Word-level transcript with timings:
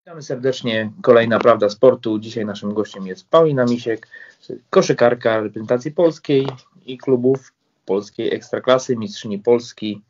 Witamy 0.00 0.22
serdecznie. 0.22 0.92
Kolejna 1.02 1.38
Prawda 1.38 1.68
Sportu. 1.68 2.18
Dzisiaj 2.18 2.46
naszym 2.46 2.74
gościem 2.74 3.06
jest 3.06 3.30
Paulina 3.30 3.64
Misiek, 3.64 4.06
koszykarka 4.70 5.40
reprezentacji 5.40 5.90
polskiej 5.92 6.46
i 6.86 6.98
klubów 6.98 7.52
polskiej 7.86 8.34
ekstraklasy, 8.34 8.96
mistrzyni 8.96 9.38
Polski, 9.38 10.02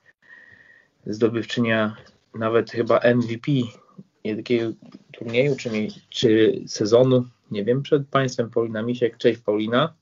zdobywczynia 1.07 1.97
nawet 2.35 2.71
chyba 2.71 3.01
MVP 3.15 3.53
takiego 4.37 4.73
turnieju 5.13 5.57
czy, 5.57 5.71
czy 6.09 6.63
sezonu. 6.67 7.25
Nie 7.51 7.65
wiem, 7.65 7.83
przed 7.83 8.09
Państwem 8.09 8.51
Paulina 8.51 8.83
Misiek. 8.83 9.19
Cześć 9.19 9.41
Paulina. 9.41 9.95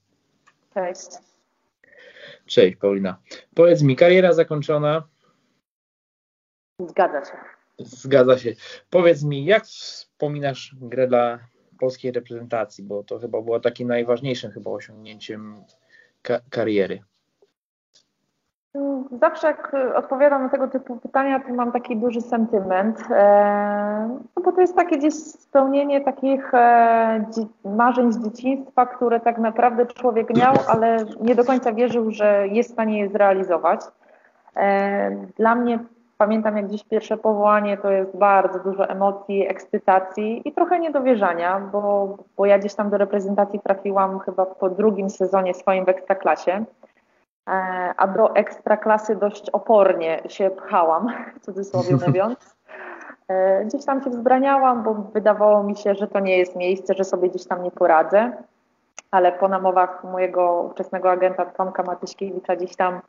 Cześć. 0.74 1.08
Cześć 2.46 2.76
Paulina. 2.76 3.18
Powiedz 3.54 3.82
mi, 3.82 3.96
kariera 3.96 4.32
zakończona. 4.32 5.02
Zgadza 6.88 7.24
się. 7.24 7.57
Zgadza 7.78 8.38
się. 8.38 8.52
Powiedz 8.90 9.24
mi, 9.24 9.44
jak 9.44 9.64
wspominasz 9.64 10.76
grę 10.80 11.06
dla 11.06 11.38
polskiej 11.80 12.12
reprezentacji, 12.12 12.84
bo 12.84 13.04
to 13.04 13.18
chyba 13.18 13.42
było 13.42 13.60
takim 13.60 13.88
najważniejszym 13.88 14.50
chyba 14.50 14.70
osiągnięciem 14.70 15.54
ka 16.22 16.40
kariery. 16.50 17.02
Zawsze 19.20 19.46
jak 19.46 19.76
odpowiadam 19.94 20.42
na 20.42 20.48
tego 20.48 20.68
typu 20.68 20.96
pytania, 20.96 21.40
to 21.40 21.54
mam 21.54 21.72
taki 21.72 21.96
duży 21.96 22.20
sentyment, 22.20 22.98
e, 23.10 24.18
no 24.36 24.42
bo 24.42 24.52
to 24.52 24.60
jest 24.60 24.76
takie 24.76 24.98
gdzieś 24.98 25.14
spełnienie 25.14 26.00
takich 26.00 26.54
e, 26.54 27.24
marzeń 27.64 28.12
z 28.12 28.24
dzieciństwa, 28.24 28.86
które 28.86 29.20
tak 29.20 29.38
naprawdę 29.38 29.86
człowiek 29.86 30.36
miał, 30.36 30.54
ale 30.68 30.96
nie 31.20 31.34
do 31.34 31.44
końca 31.44 31.72
wierzył, 31.72 32.10
że 32.10 32.48
jest 32.48 32.70
w 32.70 32.72
stanie 32.72 32.98
je 32.98 33.08
zrealizować. 33.08 33.80
E, 34.56 35.10
dla 35.36 35.54
mnie 35.54 35.78
Pamiętam 36.18 36.56
jak 36.56 36.68
dziś 36.68 36.84
pierwsze 36.84 37.16
powołanie 37.16 37.76
to 37.76 37.90
jest 37.90 38.16
bardzo 38.16 38.58
dużo 38.58 38.88
emocji, 38.88 39.48
ekscytacji 39.48 40.48
i 40.48 40.52
trochę 40.52 40.78
niedowierzania, 40.80 41.60
bo, 41.60 42.16
bo 42.36 42.46
ja 42.46 42.58
gdzieś 42.58 42.74
tam 42.74 42.90
do 42.90 42.96
reprezentacji 42.96 43.60
trafiłam 43.60 44.18
chyba 44.18 44.46
po 44.46 44.70
drugim 44.70 45.10
sezonie 45.10 45.54
swoim 45.54 45.84
w 45.84 45.88
ekstraklasie, 45.88 46.64
e, 47.48 47.52
a 47.96 48.06
do 48.06 48.34
ekstraklasy 48.34 49.16
dość 49.16 49.50
opornie 49.50 50.22
się 50.28 50.50
pchałam, 50.50 51.12
w 51.40 51.44
cudzysłowie 51.44 51.96
mówiąc. 52.06 52.56
E, 53.28 53.64
gdzieś 53.64 53.84
tam 53.84 54.02
się 54.02 54.10
wzbraniałam, 54.10 54.82
bo 54.82 54.94
wydawało 54.94 55.62
mi 55.62 55.76
się, 55.76 55.94
że 55.94 56.08
to 56.08 56.20
nie 56.20 56.38
jest 56.38 56.56
miejsce, 56.56 56.94
że 56.94 57.04
sobie 57.04 57.28
gdzieś 57.28 57.46
tam 57.46 57.62
nie 57.62 57.70
poradzę, 57.70 58.32
ale 59.10 59.32
po 59.32 59.48
namowach 59.48 60.04
mojego 60.04 60.62
ówczesnego 60.62 61.10
agenta 61.10 61.46
Tomka 61.46 61.82
Matyśkiewicza 61.82 62.56
gdzieś 62.56 62.76
tam 62.76 63.00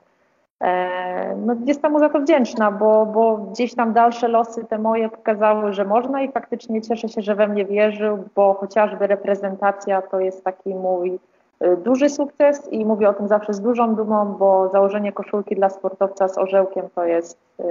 no, 1.45 1.55
jestem 1.65 1.91
mu 1.91 1.99
za 1.99 2.09
to 2.09 2.19
wdzięczna, 2.19 2.71
bo, 2.71 3.05
bo 3.05 3.37
gdzieś 3.37 3.75
tam 3.75 3.93
dalsze 3.93 4.27
losy 4.27 4.65
te 4.65 4.77
moje 4.77 5.09
pokazały, 5.09 5.73
że 5.73 5.85
można 5.85 6.21
i 6.21 6.31
faktycznie 6.31 6.81
cieszę 6.81 7.09
się, 7.09 7.21
że 7.21 7.35
we 7.35 7.47
mnie 7.47 7.65
wierzył, 7.65 8.23
bo 8.35 8.53
chociażby 8.53 9.07
reprezentacja 9.07 10.01
to 10.01 10.19
jest 10.19 10.43
taki 10.43 10.75
mój 10.75 11.19
e, 11.59 11.77
duży 11.77 12.09
sukces 12.09 12.73
i 12.73 12.85
mówię 12.85 13.09
o 13.09 13.13
tym 13.13 13.27
zawsze 13.27 13.53
z 13.53 13.61
dużą 13.61 13.95
dumą, 13.95 14.25
bo 14.25 14.69
założenie 14.69 15.11
koszulki 15.11 15.55
dla 15.55 15.69
sportowca 15.69 16.27
z 16.27 16.37
orzełkiem 16.37 16.85
to 16.95 17.03
jest, 17.03 17.37
e, 17.59 17.63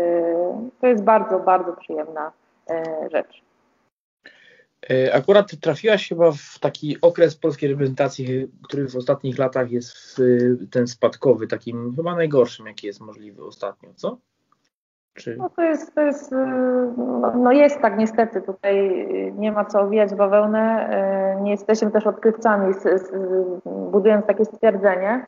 to 0.81 0.87
jest 0.87 1.05
bardzo, 1.05 1.39
bardzo 1.39 1.73
przyjemna 1.73 2.33
rzecz. 3.11 3.48
E, 4.91 5.15
akurat 5.15 5.61
trafiłaś 5.61 6.09
chyba 6.09 6.33
w 6.33 6.59
taki 6.61 7.01
okres 7.01 7.37
polskiej 7.37 7.71
reprezentacji, 7.71 8.49
który 8.65 8.89
w 8.89 8.97
ostatnich 8.97 9.39
latach 9.39 9.71
jest 9.71 10.23
ten 10.71 10.87
spadkowy, 10.87 11.47
takim 11.47 11.97
chyba 11.97 12.15
najgorszym, 12.15 12.67
jaki 12.67 12.87
jest 12.87 13.01
możliwy 13.01 13.45
ostatnio, 13.45 13.91
co? 13.95 14.19
Czy... 15.15 15.37
No 15.37 15.51
to 15.51 15.63
jest, 15.63 15.95
to 15.95 16.01
jest 16.01 16.33
no, 16.97 17.33
no 17.37 17.53
jest 17.53 17.81
tak 17.81 17.99
niestety, 17.99 18.43
tutaj 18.43 19.07
nie 19.39 19.53
ma 19.53 19.65
co 19.65 19.81
owijać 19.81 20.15
bawełnę, 20.15 20.89
e, 20.91 21.43
nie 21.43 21.51
jesteśmy 21.51 21.91
też 21.91 22.07
odkrywcami, 22.07 22.75
budując 23.65 24.27
takie 24.27 24.45
stwierdzenie. 24.45 25.27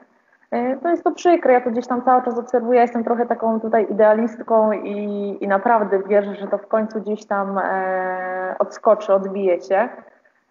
E, 0.50 0.76
to 0.76 0.88
jest 0.88 1.04
to 1.04 1.12
przykre, 1.12 1.52
ja 1.52 1.60
to 1.60 1.70
gdzieś 1.70 1.86
tam 1.86 2.02
cały 2.02 2.22
czas 2.22 2.38
obserwuję, 2.38 2.80
jestem 2.80 3.04
trochę 3.04 3.26
taką 3.26 3.60
tutaj 3.60 3.86
idealistką 3.90 4.72
i, 4.72 5.38
i 5.40 5.48
naprawdę 5.48 6.02
wierzę, 6.02 6.34
że 6.34 6.48
to 6.48 6.58
w 6.58 6.66
końcu 6.66 7.00
gdzieś 7.00 7.26
tam 7.26 7.58
e, 7.58 8.54
odskoczy, 8.58 9.14
odbije 9.14 9.60
się. 9.60 9.88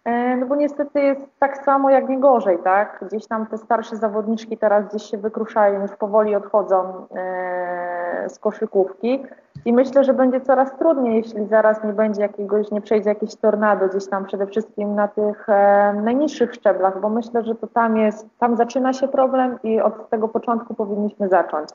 E, 0.04 0.36
no 0.36 0.46
bo 0.46 0.56
niestety 0.56 1.00
jest 1.00 1.26
tak 1.38 1.64
samo 1.64 1.90
jak 1.90 2.08
nie 2.08 2.20
gorzej, 2.20 2.58
tak? 2.58 3.04
Gdzieś 3.06 3.26
tam 3.26 3.46
te 3.46 3.58
starsze 3.58 3.96
zawodniczki 3.96 4.58
teraz 4.58 4.88
gdzieś 4.88 5.02
się 5.02 5.18
wykruszają, 5.18 5.82
już 5.82 5.96
powoli 5.96 6.34
odchodzą 6.34 7.06
e, 7.16 8.28
z 8.28 8.38
koszykówki 8.38 9.26
i 9.64 9.72
myślę, 9.72 10.04
że 10.04 10.14
będzie 10.14 10.40
coraz 10.40 10.76
trudniej, 10.78 11.16
jeśli 11.16 11.46
zaraz 11.46 11.84
nie 11.84 11.92
będzie 11.92 12.22
jakiegoś, 12.22 12.70
nie 12.70 12.80
przejdzie 12.80 13.08
jakieś 13.08 13.36
tornado 13.36 13.88
gdzieś 13.88 14.08
tam 14.08 14.24
przede 14.24 14.46
wszystkim 14.46 14.94
na 14.94 15.08
tych 15.08 15.48
e, 15.48 15.92
najniższych 16.02 16.54
szczeblach, 16.54 17.00
bo 17.00 17.08
myślę, 17.08 17.44
że 17.44 17.54
to 17.54 17.66
tam 17.66 17.96
jest, 17.96 18.26
tam 18.38 18.56
zaczyna 18.56 18.92
się 18.92 19.08
problem 19.08 19.58
i 19.62 19.80
od 19.80 20.10
tego 20.10 20.28
początku 20.28 20.74
powinniśmy 20.74 21.28
zacząć 21.28 21.68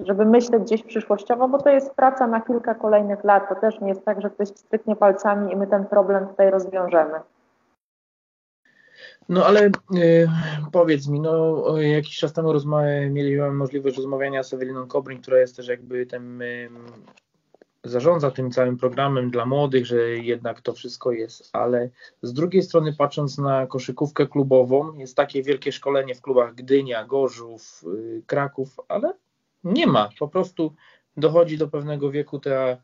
żeby 0.00 0.24
myśleć 0.24 0.62
gdzieś 0.62 0.82
przyszłościowo, 0.82 1.48
bo 1.48 1.58
to 1.58 1.70
jest 1.70 1.94
praca 1.94 2.26
na 2.26 2.40
kilka 2.40 2.74
kolejnych 2.74 3.24
lat. 3.24 3.48
To 3.48 3.54
też 3.54 3.80
nie 3.80 3.88
jest 3.88 4.04
tak, 4.04 4.20
że 4.20 4.30
ktoś 4.30 4.48
stryknie 4.48 4.96
palcami 4.96 5.52
i 5.52 5.56
my 5.56 5.66
ten 5.66 5.84
problem 5.84 6.26
tutaj 6.26 6.50
rozwiążemy. 6.50 7.20
No 9.28 9.46
ale 9.46 9.66
y, 9.66 10.28
powiedz 10.72 11.08
mi, 11.08 11.20
no 11.20 11.64
jakiś 11.78 12.18
czas 12.18 12.32
temu 12.32 12.52
mieliśmy 13.10 13.50
możliwość 13.50 13.96
rozmawiania 13.96 14.42
z 14.42 14.52
Eweliną 14.52 14.86
Kobrin, 14.86 15.22
która 15.22 15.38
jest 15.38 15.56
też 15.56 15.68
jakby 15.68 16.06
tym 16.06 16.42
y, 16.42 16.68
zarządza 17.84 18.30
tym 18.30 18.50
całym 18.50 18.76
programem 18.76 19.30
dla 19.30 19.46
młodych, 19.46 19.86
że 19.86 20.08
jednak 20.08 20.60
to 20.60 20.72
wszystko 20.72 21.12
jest, 21.12 21.50
ale 21.52 21.90
z 22.22 22.32
drugiej 22.32 22.62
strony 22.62 22.92
patrząc 22.98 23.38
na 23.38 23.66
koszykówkę 23.66 24.26
klubową, 24.26 24.94
jest 24.94 25.16
takie 25.16 25.42
wielkie 25.42 25.72
szkolenie 25.72 26.14
w 26.14 26.20
klubach 26.20 26.54
Gdynia, 26.54 27.04
Gorzów, 27.04 27.84
y, 27.94 28.22
Kraków, 28.26 28.76
ale 28.88 29.12
nie 29.64 29.86
ma, 29.86 30.08
po 30.18 30.28
prostu 30.28 30.74
dochodzi 31.16 31.58
do 31.58 31.68
pewnego 31.68 32.10
wieku 32.10 32.38
ta 32.38 32.76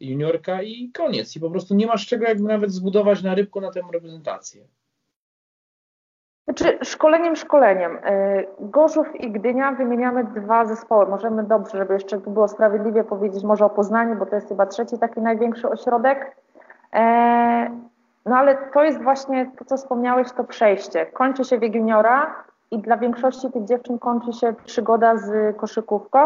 juniorka 0.00 0.62
i 0.62 0.90
koniec 0.94 1.36
i 1.36 1.40
po 1.40 1.50
prostu 1.50 1.74
nie 1.74 1.86
masz 1.86 2.06
czego 2.06 2.24
jakby 2.24 2.48
nawet 2.48 2.72
zbudować 2.72 3.22
na 3.22 3.34
rybku 3.34 3.60
na 3.60 3.70
tę 3.70 3.82
reprezentację. 3.92 4.64
Znaczy, 6.50 6.78
szkoleniem, 6.82 7.36
szkoleniem. 7.36 7.96
Y, 7.96 8.46
Gorzów 8.60 9.20
i 9.20 9.30
Gdynia 9.30 9.72
wymieniamy 9.72 10.24
dwa 10.24 10.64
zespoły. 10.64 11.06
Możemy 11.06 11.42
dobrze, 11.42 11.78
żeby 11.78 11.94
jeszcze 11.94 12.18
było 12.18 12.48
sprawiedliwie 12.48 13.04
powiedzieć 13.04 13.44
może 13.44 13.64
o 13.64 13.70
Poznaniu, 13.70 14.16
bo 14.16 14.26
to 14.26 14.34
jest 14.34 14.48
chyba 14.48 14.66
trzeci 14.66 14.98
taki 14.98 15.20
największy 15.20 15.68
ośrodek. 15.68 16.36
E, 16.94 17.70
no 18.26 18.36
ale 18.36 18.56
to 18.72 18.84
jest 18.84 19.02
właśnie 19.02 19.50
to, 19.58 19.64
co 19.64 19.76
wspomniałeś, 19.76 20.32
to 20.32 20.44
przejście. 20.44 21.06
Kończy 21.06 21.44
się 21.44 21.58
wiek 21.58 21.74
juniora 21.74 22.34
i 22.70 22.78
dla 22.78 22.96
większości 22.96 23.52
tych 23.52 23.64
dziewczyn 23.64 23.98
kończy 23.98 24.32
się 24.32 24.54
przygoda 24.64 25.16
z 25.16 25.56
koszykówką, 25.56 26.18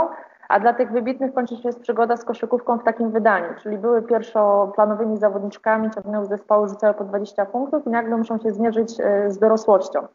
a 0.49 0.61
dla 0.61 0.75
tych 0.75 0.93
wybitnych 0.93 1.35
kończy 1.35 1.57
się 1.57 1.71
przygoda 1.83 2.17
z 2.17 2.25
koszykówką 2.25 2.79
w 2.79 2.85
takim 2.85 3.11
wydaniu, 3.11 3.49
czyli 3.63 3.79
były 3.79 4.03
pierwszoplanowymi 4.03 5.17
zawodniczkami, 5.17 5.91
ciągnęły 5.91 6.27
zespoły, 6.27 6.69
rzucały 6.69 6.95
po 6.95 7.05
20 7.05 7.47
punktów 7.47 7.87
i 7.87 7.91
nagle 7.91 8.17
muszą 8.17 8.39
się 8.39 8.53
zmierzyć 8.53 9.01
e, 9.01 9.31
z 9.31 9.39
dorosłością. 9.39 10.07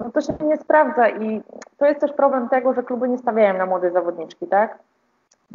No 0.00 0.10
to 0.10 0.20
się 0.20 0.34
nie 0.44 0.56
sprawdza 0.56 1.08
i 1.08 1.42
to 1.76 1.86
jest 1.86 2.00
też 2.00 2.12
problem 2.12 2.48
tego, 2.48 2.74
że 2.74 2.82
kluby 2.82 3.08
nie 3.08 3.18
stawiają 3.18 3.58
na 3.58 3.66
młode 3.66 3.90
zawodniczki, 3.90 4.46
tak? 4.46 4.78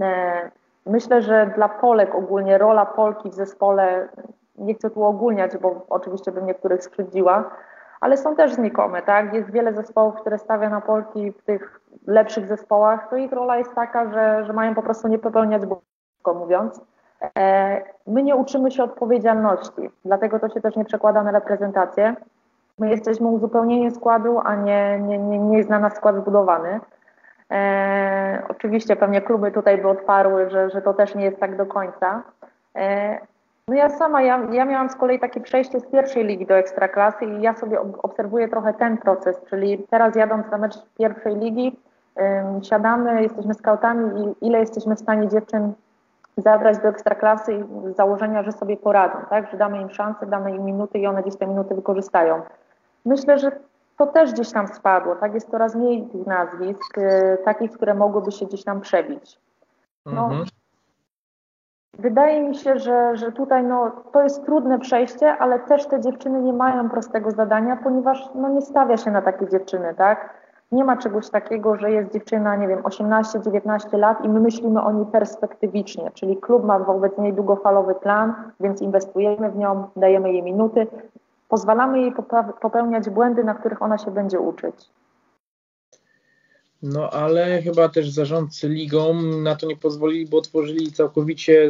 E, 0.02 0.52
myślę, 0.86 1.22
że 1.22 1.52
dla 1.56 1.70
Polek 1.70 2.16
ogólnie 2.16 2.58
rola 2.58 2.86
Polki 2.86 3.30
w 3.30 3.34
zespole, 3.34 4.10
nie 4.58 4.74
chcę 4.74 4.90
tu 4.90 5.04
ogólniać, 5.04 5.58
bo 5.58 5.86
oczywiście 5.90 6.32
bym 6.32 6.46
niektórych 6.46 6.84
skrzywdziła, 6.84 7.52
ale 8.02 8.18
są 8.18 8.36
też 8.36 8.54
znikome, 8.54 9.02
tak? 9.02 9.34
Jest 9.34 9.52
wiele 9.52 9.74
zespołów, 9.74 10.16
które 10.16 10.38
stawia 10.38 10.70
na 10.70 10.82
Polki 10.82 11.32
w 11.32 11.44
tych 11.44 11.82
lepszych 12.08 12.48
zespołach, 12.48 13.10
to 13.10 13.16
ich 13.16 13.32
rola 13.32 13.58
jest 13.58 13.76
taka, 13.76 14.12
że, 14.12 14.46
że 14.46 14.54
mają 14.54 14.76
po 14.76 14.84
prostu 14.84 15.08
nie 15.08 15.20
popełniać 15.20 15.62
błędów, 15.66 16.40
mówiąc. 16.40 16.82
E, 17.38 17.82
my 18.08 18.24
nie 18.24 18.36
uczymy 18.36 18.72
się 18.72 18.84
odpowiedzialności, 18.84 19.90
dlatego 20.06 20.40
to 20.40 20.50
się 20.50 20.62
też 20.62 20.76
nie 20.76 20.86
przekłada 20.86 21.24
na 21.24 21.32
reprezentację. 21.32 22.16
My 22.80 22.90
jesteśmy 22.90 23.28
uzupełnieniem 23.28 23.92
składu, 23.92 24.40
a 24.44 24.56
nie, 24.56 25.00
nie, 25.00 25.18
nie, 25.18 25.40
nie 25.40 25.58
jest 25.58 25.70
na 25.70 25.80
nas 25.80 25.96
skład 25.96 26.16
zbudowany. 26.16 26.80
E, 27.52 28.44
oczywiście 28.50 28.96
pewnie 28.96 29.22
kluby 29.22 29.52
tutaj 29.52 29.78
by 29.78 29.88
odparły, 29.88 30.50
że, 30.50 30.70
że 30.70 30.82
to 30.82 30.94
też 30.94 31.16
nie 31.16 31.26
jest 31.26 31.40
tak 31.40 31.58
do 31.58 31.66
końca. 31.66 32.24
E, 32.76 33.18
no 33.68 33.76
ja 33.76 33.90
sama, 33.90 34.22
ja, 34.22 34.48
ja 34.52 34.66
miałam 34.66 34.90
z 34.90 34.96
kolei 34.96 35.20
takie 35.20 35.42
przejście 35.42 35.80
z 35.80 35.86
pierwszej 35.86 36.26
ligi 36.26 36.46
do 36.46 36.56
ekstraklasy 36.58 37.26
i 37.26 37.42
ja 37.42 37.54
sobie 37.54 37.80
obserwuję 37.82 38.48
trochę 38.48 38.74
ten 38.74 38.98
proces, 38.98 39.42
czyli 39.50 39.88
teraz 39.90 40.16
jadąc 40.16 40.52
na 40.52 40.58
mecz 40.58 40.76
pierwszej 40.98 41.36
ligi, 41.36 41.80
siadamy, 42.62 43.22
jesteśmy 43.22 43.54
skautami 43.54 44.22
i 44.22 44.48
ile 44.48 44.60
jesteśmy 44.60 44.96
w 44.96 45.00
stanie 45.00 45.28
dziewczyn 45.28 45.74
zabrać 46.38 46.78
do 46.78 46.88
ekstraklasy 46.88 47.54
i 47.54 47.64
z 47.94 47.96
założenia, 47.96 48.44
że 48.44 48.52
sobie 48.52 48.78
poradzą, 48.78 49.18
tak? 49.30 49.52
że 49.52 49.58
damy 49.58 49.82
im 49.82 49.90
szansę, 49.90 50.26
damy 50.26 50.56
im 50.56 50.66
minuty 50.66 51.00
i 51.00 51.08
one 51.08 51.22
gdzieś 51.22 51.38
te 51.38 51.48
minuty 51.48 51.76
wykorzystają. 51.76 52.42
Myślę, 53.06 53.40
że 53.40 53.52
to 53.98 54.08
też 54.08 54.34
gdzieś 54.34 54.52
tam 54.52 54.68
spadło, 54.68 55.16
tak? 55.16 55.34
Jest 55.34 55.52
coraz 55.52 55.76
mniej 55.76 56.08
tych 56.08 56.28
nazwisk, 56.28 56.98
y, 56.98 57.38
takich, 57.46 57.72
które 57.72 57.94
mogłyby 57.94 58.32
się 58.32 58.46
gdzieś 58.46 58.64
tam 58.64 58.82
przebić. 58.82 59.40
No, 60.06 60.24
mhm. 60.24 60.46
wydaje 62.00 62.50
mi 62.50 62.56
się, 62.56 62.80
że, 62.80 63.18
że 63.18 63.32
tutaj 63.32 63.64
no, 63.64 63.92
to 64.12 64.24
jest 64.24 64.46
trudne 64.46 64.80
przejście, 64.80 65.38
ale 65.38 65.60
też 65.60 65.88
te 65.88 66.02
dziewczyny 66.02 66.42
nie 66.42 66.54
mają 66.54 66.90
prostego 66.90 67.32
zadania, 67.32 67.76
ponieważ 67.84 68.30
no, 68.36 68.50
nie 68.50 68.62
stawia 68.62 68.98
się 68.98 69.12
na 69.12 69.22
takie 69.22 69.48
dziewczyny, 69.48 69.94
tak? 69.98 70.41
Nie 70.72 70.84
ma 70.84 70.98
czegoś 70.98 71.30
takiego, 71.30 71.78
że 71.78 71.92
jest 71.92 72.14
dziewczyna, 72.14 72.56
nie 72.56 72.68
wiem, 72.68 72.80
18-19 72.84 73.98
lat 73.98 74.26
i 74.26 74.30
my 74.30 74.40
myślimy 74.40 74.82
o 74.82 74.92
niej 74.92 75.06
perspektywicznie, 75.06 76.12
czyli 76.14 76.38
klub 76.38 76.64
ma 76.64 76.80
wobec 76.80 77.18
niej 77.18 77.34
długofalowy 77.34 77.96
plan, 77.96 78.34
więc 78.60 78.82
inwestujemy 78.82 79.52
w 79.52 79.56
nią, 79.56 79.88
dajemy 79.96 80.34
jej 80.34 80.44
minuty, 80.44 80.88
pozwalamy 81.50 82.02
jej 82.02 82.14
popełniać 82.62 83.10
błędy, 83.10 83.44
na 83.44 83.54
których 83.54 83.82
ona 83.82 83.98
się 83.98 84.12
będzie 84.12 84.40
uczyć. 84.40 84.76
No 86.82 87.10
ale 87.10 87.62
chyba 87.62 87.90
też 87.90 88.10
zarządcy 88.10 88.70
ligą 88.70 89.14
na 89.22 89.56
to 89.56 89.68
nie 89.68 89.78
pozwolili, 89.78 90.28
bo 90.28 90.38
otworzyli 90.38 90.92
całkowicie 90.92 91.70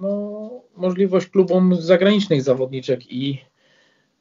no, 0.00 0.50
możliwość 0.76 1.28
klubom 1.28 1.76
zagranicznych 1.76 2.42
zawodniczek 2.42 3.12
i 3.12 3.44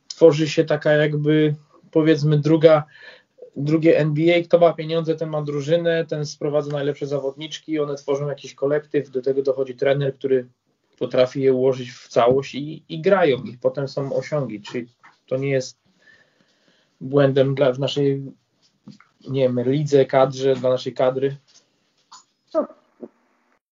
tworzy 0.07 0.47
się 0.47 0.63
taka 0.63 0.91
jakby 0.91 1.55
powiedzmy 1.91 2.37
druga, 2.37 2.83
drugie 3.55 3.97
NBA, 3.97 4.41
kto 4.43 4.59
ma 4.59 4.73
pieniądze, 4.73 5.15
ten 5.15 5.29
ma 5.29 5.41
drużynę, 5.41 6.05
ten 6.05 6.25
sprowadza 6.25 6.71
najlepsze 6.71 7.07
zawodniczki, 7.07 7.79
one 7.79 7.95
tworzą 7.95 8.27
jakiś 8.27 8.55
kolektyw, 8.55 9.09
do 9.09 9.21
tego 9.21 9.41
dochodzi 9.41 9.75
trener, 9.75 10.15
który 10.15 10.47
potrafi 10.99 11.41
je 11.41 11.53
ułożyć 11.53 11.91
w 11.91 12.07
całość 12.07 12.55
i, 12.55 12.83
i 12.89 13.01
grają 13.01 13.37
i 13.37 13.57
potem 13.57 13.87
są 13.87 14.15
osiągi, 14.15 14.61
czyli 14.61 14.87
to 15.27 15.37
nie 15.37 15.49
jest 15.49 15.77
błędem 17.01 17.55
dla, 17.55 17.73
w 17.73 17.79
naszej 17.79 18.23
nie 19.29 19.41
wiem, 19.41 19.59
lidze, 19.59 20.05
kadrze, 20.05 20.55
dla 20.55 20.69
naszej 20.69 20.93
kadry? 20.93 21.35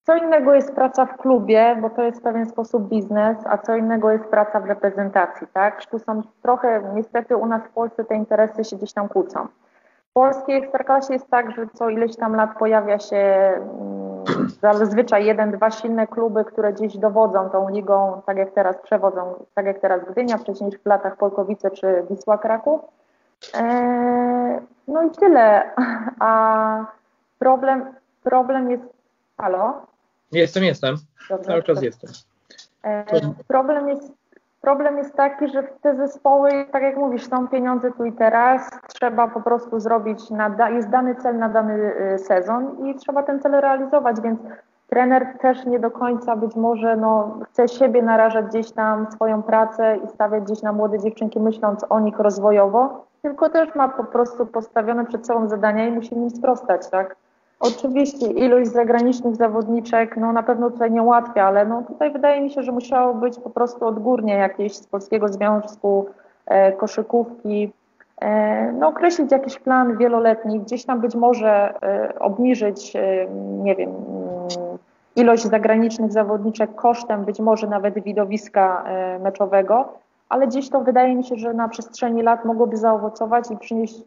Co 0.06 0.18
innego 0.18 0.54
jest 0.54 0.74
praca 0.76 1.06
w 1.06 1.18
klubie, 1.18 1.78
bo 1.82 1.90
to 1.90 2.04
jest 2.04 2.20
w 2.20 2.24
pewien 2.24 2.50
sposób 2.50 2.90
biznes, 2.90 3.38
a 3.46 3.58
co 3.58 3.76
innego 3.76 4.12
jest 4.12 4.26
praca 4.26 4.60
w 4.60 4.66
reprezentacji, 4.66 5.48
tak? 5.54 5.86
Tu 5.86 6.00
są 6.00 6.22
trochę, 6.42 6.92
niestety 6.96 7.38
u 7.38 7.46
nas 7.46 7.64
w 7.64 7.74
Polsce 7.74 8.04
te 8.04 8.16
interesy 8.16 8.64
się 8.64 8.78
gdzieś 8.78 8.94
tam 8.94 9.10
kłócą. 9.10 9.48
W 10.12 10.14
polskiej 10.14 10.58
ekstraklasie 10.58 11.14
jest 11.14 11.30
tak, 11.30 11.56
że 11.56 11.68
co 11.74 11.90
ileś 11.90 12.16
tam 12.16 12.36
lat 12.36 12.58
pojawia 12.60 13.00
się 13.00 13.16
mm, 13.18 14.50
zazwyczaj 14.62 15.26
jeden, 15.26 15.52
dwa 15.52 15.72
silne 15.72 16.08
kluby, 16.08 16.46
które 16.46 16.74
gdzieś 16.74 16.98
dowodzą 16.98 17.50
tą 17.50 17.70
ligą, 17.70 18.22
tak 18.26 18.38
jak 18.38 18.52
teraz 18.52 18.76
przewodzą, 18.84 19.46
tak 19.54 19.66
jak 19.66 19.80
teraz 19.80 20.02
Gdynia, 20.12 20.38
wcześniej 20.38 20.72
w 20.72 20.86
latach 20.86 21.18
Polkowice 21.18 21.72
czy 21.72 22.04
Wisła 22.10 22.38
Kraków. 22.38 22.82
Eee, 23.54 24.60
no 24.88 25.04
i 25.04 25.12
tyle. 25.12 25.72
A 26.20 26.86
problem, 27.40 27.86
problem 28.24 28.72
jest. 28.72 28.84
Halo? 29.38 29.74
Jestem, 30.32 30.64
jestem. 30.64 30.96
Dobrze, 31.30 31.46
Cały 31.46 31.64
czas 31.64 31.82
jestem. 31.84 32.12
Eee, 32.84 33.06
problem 33.48 33.90
jest, 33.90 34.12
problem 34.62 34.98
jest 34.98 35.16
taki, 35.16 35.48
że 35.48 35.64
te 35.64 35.96
zespoły, 35.96 36.50
tak 36.72 36.84
jak 36.84 36.98
mówisz, 36.98 37.30
są 37.30 37.48
pieniądze 37.48 37.92
tu 37.92 38.06
i 38.06 38.14
teraz, 38.14 38.70
trzeba 38.88 39.28
po 39.28 39.42
prostu 39.42 39.80
zrobić, 39.80 40.30
na, 40.30 40.70
jest 40.70 40.90
dany 40.90 41.16
cel 41.16 41.38
na 41.38 41.50
dany 41.50 41.94
y, 42.14 42.20
sezon 42.20 42.88
i 42.88 42.96
trzeba 42.96 43.24
ten 43.24 43.40
cel 43.40 43.52
realizować, 43.52 44.22
więc 44.22 44.40
trener 44.90 45.38
też 45.42 45.66
nie 45.66 45.80
do 45.80 45.92
końca 45.92 46.36
być 46.36 46.56
może 46.56 46.98
no, 46.98 47.40
chce 47.46 47.68
siebie 47.68 48.02
narażać 48.02 48.46
gdzieś 48.46 48.72
tam, 48.72 49.12
swoją 49.12 49.44
pracę 49.44 49.98
i 50.06 50.08
stawiać 50.08 50.44
gdzieś 50.44 50.62
na 50.62 50.74
młode 50.74 51.00
dziewczynki, 51.00 51.40
myśląc 51.40 51.86
o 51.90 52.00
nich 52.00 52.20
rozwojowo, 52.20 53.06
tylko 53.22 53.50
też 53.50 53.76
ma 53.76 53.90
po 53.90 54.04
prostu 54.04 54.46
postawione 54.46 55.06
przed 55.06 55.28
sobą 55.28 55.48
zadania 55.48 55.88
i 55.88 55.92
musi 55.92 56.16
im 56.16 56.30
sprostać, 56.30 56.90
tak? 56.90 57.16
Oczywiście 57.62 58.28
ilość 58.28 58.72
zagranicznych 58.72 59.36
zawodniczek 59.36 60.18
no 60.18 60.34
na 60.34 60.44
pewno 60.44 60.72
tutaj 60.72 60.92
nie 60.92 61.04
ułatwia, 61.04 61.46
ale 61.46 61.66
no 61.66 61.84
tutaj 61.88 62.12
wydaje 62.12 62.42
mi 62.42 62.52
się, 62.52 62.64
że 62.64 62.72
musiało 62.72 63.14
być 63.14 63.40
po 63.40 63.50
prostu 63.50 63.86
odgórnie 63.86 64.34
jakieś 64.34 64.76
z 64.76 64.88
Polskiego 64.88 65.28
Związku 65.28 66.06
e, 66.46 66.72
Koszykówki, 66.72 67.72
e, 68.22 68.72
no 68.72 68.88
określić 68.88 69.32
jakiś 69.32 69.60
plan 69.60 69.98
wieloletni, 69.98 70.60
gdzieś 70.60 70.86
tam 70.86 71.02
być 71.02 71.16
może 71.16 71.74
e, 71.84 72.20
obniżyć, 72.20 72.96
e, 72.96 73.28
nie 73.64 73.76
wiem, 73.76 73.90
mm, 73.90 74.78
ilość 75.16 75.44
zagranicznych 75.44 76.12
zawodniczek 76.12 76.76
kosztem 76.76 77.26
być 77.26 77.40
może 77.40 77.68
nawet 77.68 78.04
widowiska 78.04 78.84
e, 78.86 79.20
meczowego, 79.20 79.94
ale 80.30 80.48
gdzieś 80.48 80.70
to 80.70 80.82
wydaje 80.82 81.16
mi 81.16 81.24
się, 81.24 81.36
że 81.36 81.54
na 81.54 81.70
przestrzeni 81.70 82.22
lat 82.22 82.46
mogłoby 82.46 82.78
zaowocować 82.78 83.52
i 83.52 83.58
przynieść 83.58 84.04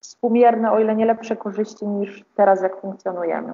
współmierne, 0.00 0.72
o 0.72 0.80
ile 0.80 0.96
nie 0.96 1.06
lepsze 1.06 1.36
korzyści 1.36 1.86
niż 1.86 2.24
teraz, 2.36 2.62
jak 2.62 2.80
funkcjonujemy. 2.80 3.52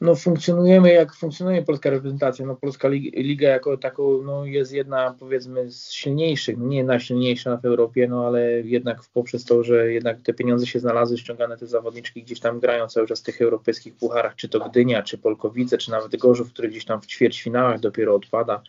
No 0.00 0.14
funkcjonujemy 0.14 0.92
jak 0.92 1.14
funkcjonuje 1.14 1.62
polska 1.62 1.90
reprezentacja. 1.90 2.46
No 2.46 2.56
polska 2.56 2.88
liga 3.12 3.48
jako 3.48 3.76
taką 3.76 4.22
no, 4.22 4.44
jest 4.44 4.72
jedna 4.72 5.14
powiedzmy 5.20 5.70
z 5.70 5.92
silniejszych, 5.92 6.58
nie 6.58 6.84
najsilniejsza 6.84 7.56
w 7.56 7.64
Europie, 7.64 8.08
no 8.08 8.26
ale 8.26 8.60
jednak 8.60 9.00
poprzez 9.14 9.44
to, 9.44 9.62
że 9.62 9.92
jednak 9.92 10.20
te 10.22 10.34
pieniądze 10.34 10.66
się 10.66 10.80
znalazły, 10.80 11.18
ściągane 11.18 11.56
te 11.56 11.66
zawodniczki 11.66 12.22
gdzieś 12.22 12.40
tam 12.40 12.60
grają 12.60 12.86
cały 12.86 13.06
czas 13.06 13.20
w 13.20 13.24
tych 13.24 13.42
europejskich 13.42 13.94
pucharach, 13.94 14.34
czy 14.34 14.48
to 14.48 14.68
Gdynia, 14.68 15.02
czy 15.02 15.18
Polkowice, 15.18 15.78
czy 15.78 15.90
nawet 15.90 16.16
Gorzów, 16.16 16.52
który 16.52 16.68
gdzieś 16.68 16.84
tam 16.84 17.00
w 17.00 17.06
ćwierćfinałach 17.06 17.80
dopiero 17.80 18.14
odpada 18.14 18.62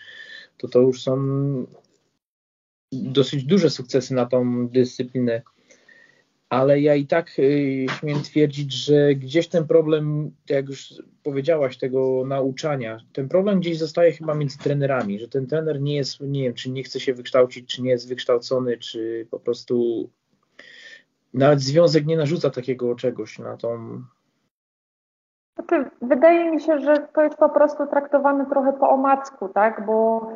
to 0.57 0.67
to 0.67 0.79
już 0.79 1.01
są 1.01 1.15
dosyć 2.95 3.44
duże 3.44 3.69
sukcesy 3.69 4.13
na 4.13 4.25
tą 4.25 4.68
dyscyplinę. 4.68 5.42
Ale 6.50 6.81
ja 6.81 6.95
i 6.95 7.07
tak 7.07 7.39
y, 7.39 7.86
śmiem 8.00 8.21
twierdzić, 8.21 8.74
że 8.74 9.15
gdzieś 9.15 9.47
ten 9.47 9.68
problem, 9.68 10.31
jak 10.50 10.69
już 10.69 10.94
powiedziałaś, 11.24 11.77
tego 11.77 12.24
nauczania, 12.27 13.00
ten 13.13 13.30
problem 13.30 13.59
gdzieś 13.59 13.77
zostaje 13.77 14.12
chyba 14.12 14.36
między 14.36 14.57
trenerami, 14.57 15.19
że 15.19 15.27
ten 15.27 15.47
trener 15.47 15.81
nie 15.81 15.95
jest, 15.95 16.19
nie 16.21 16.44
wiem, 16.44 16.53
czy 16.53 16.71
nie 16.71 16.83
chce 16.83 17.00
się 17.00 17.13
wykształcić, 17.13 17.75
czy 17.75 17.81
nie 17.81 17.89
jest 17.89 18.09
wykształcony, 18.09 18.77
czy 18.77 19.27
po 19.31 19.39
prostu 19.39 20.09
nawet 21.33 21.62
związek 21.62 22.06
nie 22.06 22.18
narzuca 22.18 22.50
takiego 22.50 22.95
czegoś 22.95 23.39
na 23.39 23.57
tą 23.57 24.01
znaczy, 25.56 25.89
wydaje 26.01 26.51
mi 26.51 26.62
się, 26.62 26.80
że 26.80 27.07
to 27.13 27.21
jest 27.21 27.38
po 27.38 27.50
prostu 27.50 27.88
traktowane 27.88 28.45
trochę 28.45 28.74
po 28.74 28.89
omacku, 28.89 29.50
tak? 29.50 29.86
Bo 29.86 30.27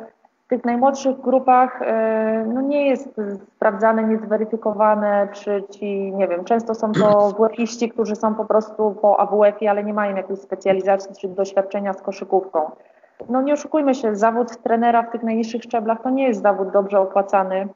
tych 0.50 0.64
najmłodszych 0.64 1.20
grupach 1.20 1.82
e, 1.82 2.44
no 2.54 2.60
nie 2.60 2.88
jest 2.88 3.20
sprawdzane, 3.56 4.04
nie 4.04 4.18
zweryfikowane, 4.18 5.28
czy 5.32 5.64
ci, 5.70 6.12
nie 6.12 6.28
wiem, 6.28 6.44
często 6.44 6.74
są 6.74 6.92
to 6.92 7.28
WF-iści, 7.38 7.88
którzy 7.88 8.16
są 8.16 8.34
po 8.34 8.44
prostu 8.44 8.96
po 9.02 9.20
AWF-ie, 9.20 9.70
ale 9.70 9.84
nie 9.84 9.94
mają 9.94 10.16
jakiejś 10.16 10.40
specjalizacji 10.40 11.16
czy 11.20 11.28
doświadczenia 11.28 11.92
z 11.92 12.02
koszykówką. 12.02 12.70
No 13.28 13.42
nie 13.42 13.52
oszukujmy 13.52 13.94
się, 13.94 14.16
zawód 14.16 14.62
trenera 14.62 15.02
w 15.02 15.10
tych 15.10 15.22
najniższych 15.22 15.62
szczeblach 15.62 16.02
to 16.02 16.10
nie 16.10 16.28
jest 16.28 16.42
zawód 16.42 16.70
dobrze 16.70 17.00
opłacany, 17.00 17.68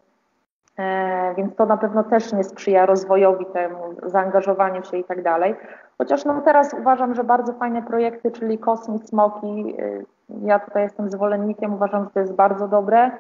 e, 0.79 1.35
więc 1.35 1.57
to 1.57 1.67
na 1.67 1.77
pewno 1.77 2.05
też 2.05 2.33
nie 2.33 2.45
sprzyja 2.45 2.87
rozwojowi 2.87 3.47
temu, 3.47 3.79
zaangażowaniu 4.03 4.85
się 4.85 4.97
i 4.97 5.05
tak 5.05 5.23
dalej. 5.23 5.55
Chociaż 5.99 6.25
no 6.25 6.41
teraz 6.41 6.75
uważam, 6.81 7.15
że 7.15 7.25
bardzo 7.25 7.53
fajne 7.53 7.83
projekty, 7.83 8.31
czyli 8.31 8.59
Kosmic 8.59 9.09
Smoki, 9.09 9.75
y, 9.81 10.05
ja 10.43 10.59
tutaj 10.59 10.83
jestem 10.83 11.11
zwolennikiem, 11.11 11.75
uważam, 11.75 12.05
że 12.05 12.11
to 12.11 12.21
jest 12.21 12.35
bardzo 12.35 12.69
dobre. 12.69 13.11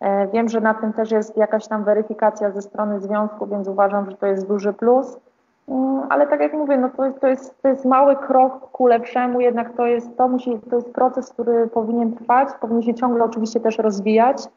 E, 0.00 0.26
wiem, 0.26 0.48
że 0.48 0.60
na 0.60 0.74
tym 0.74 0.92
też 0.92 1.10
jest 1.10 1.36
jakaś 1.36 1.68
tam 1.68 1.84
weryfikacja 1.84 2.50
ze 2.50 2.62
strony 2.62 3.00
związku, 3.00 3.46
więc 3.46 3.68
uważam, 3.68 4.10
że 4.10 4.16
to 4.16 4.26
jest 4.26 4.48
duży 4.48 4.72
plus. 4.72 5.18
Mm, 5.68 6.02
ale 6.08 6.26
tak 6.26 6.40
jak 6.40 6.52
mówię, 6.52 6.78
no 6.78 6.90
to, 6.96 7.04
jest, 7.04 7.20
to, 7.20 7.26
jest, 7.28 7.62
to 7.62 7.68
jest 7.68 7.84
mały 7.84 8.16
krok 8.16 8.70
ku 8.70 8.86
lepszemu, 8.86 9.40
jednak 9.40 9.76
to 9.76 9.86
jest, 9.86 10.16
to, 10.16 10.28
musi, 10.28 10.58
to 10.70 10.76
jest 10.76 10.92
proces, 10.92 11.32
który 11.32 11.66
powinien 11.66 12.12
trwać, 12.16 12.48
powinien 12.60 12.82
się 12.82 12.94
ciągle 12.94 13.24
oczywiście 13.24 13.60
też 13.60 13.78
rozwijać. 13.78 14.48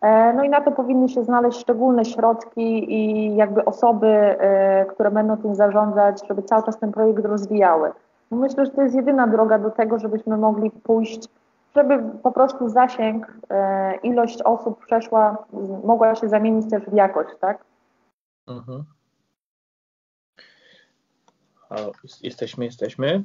E, 0.00 0.32
no 0.32 0.44
i 0.44 0.48
na 0.48 0.60
to 0.60 0.72
powinny 0.72 1.08
się 1.08 1.24
znaleźć 1.24 1.60
szczególne 1.60 2.04
środki 2.04 2.94
i 2.94 3.36
jakby 3.36 3.64
osoby, 3.64 4.06
e, 4.06 4.86
które 4.86 5.10
będą 5.10 5.36
tym 5.36 5.54
zarządzać, 5.54 6.28
żeby 6.28 6.42
cały 6.42 6.62
czas 6.62 6.78
ten 6.78 6.92
projekt 6.92 7.24
rozwijały. 7.24 7.92
No 8.30 8.36
myślę, 8.36 8.66
że 8.66 8.72
to 8.72 8.82
jest 8.82 8.94
jedyna 8.94 9.26
droga 9.26 9.58
do 9.58 9.70
tego, 9.70 9.98
żebyśmy 9.98 10.36
mogli 10.36 10.70
pójść, 10.70 11.28
żeby 11.76 12.02
po 12.22 12.32
prostu 12.32 12.68
zasięg, 12.68 13.32
e, 13.50 13.96
ilość 13.96 14.42
osób 14.42 14.84
przeszła, 14.84 15.44
mogła 15.84 16.14
się 16.14 16.28
zamienić 16.28 16.70
też 16.70 16.82
w 16.82 16.92
jakość, 16.92 17.30
tak? 17.40 17.64
Mhm. 18.48 18.84
Jesteśmy, 22.22 22.64
jesteśmy. 22.64 23.24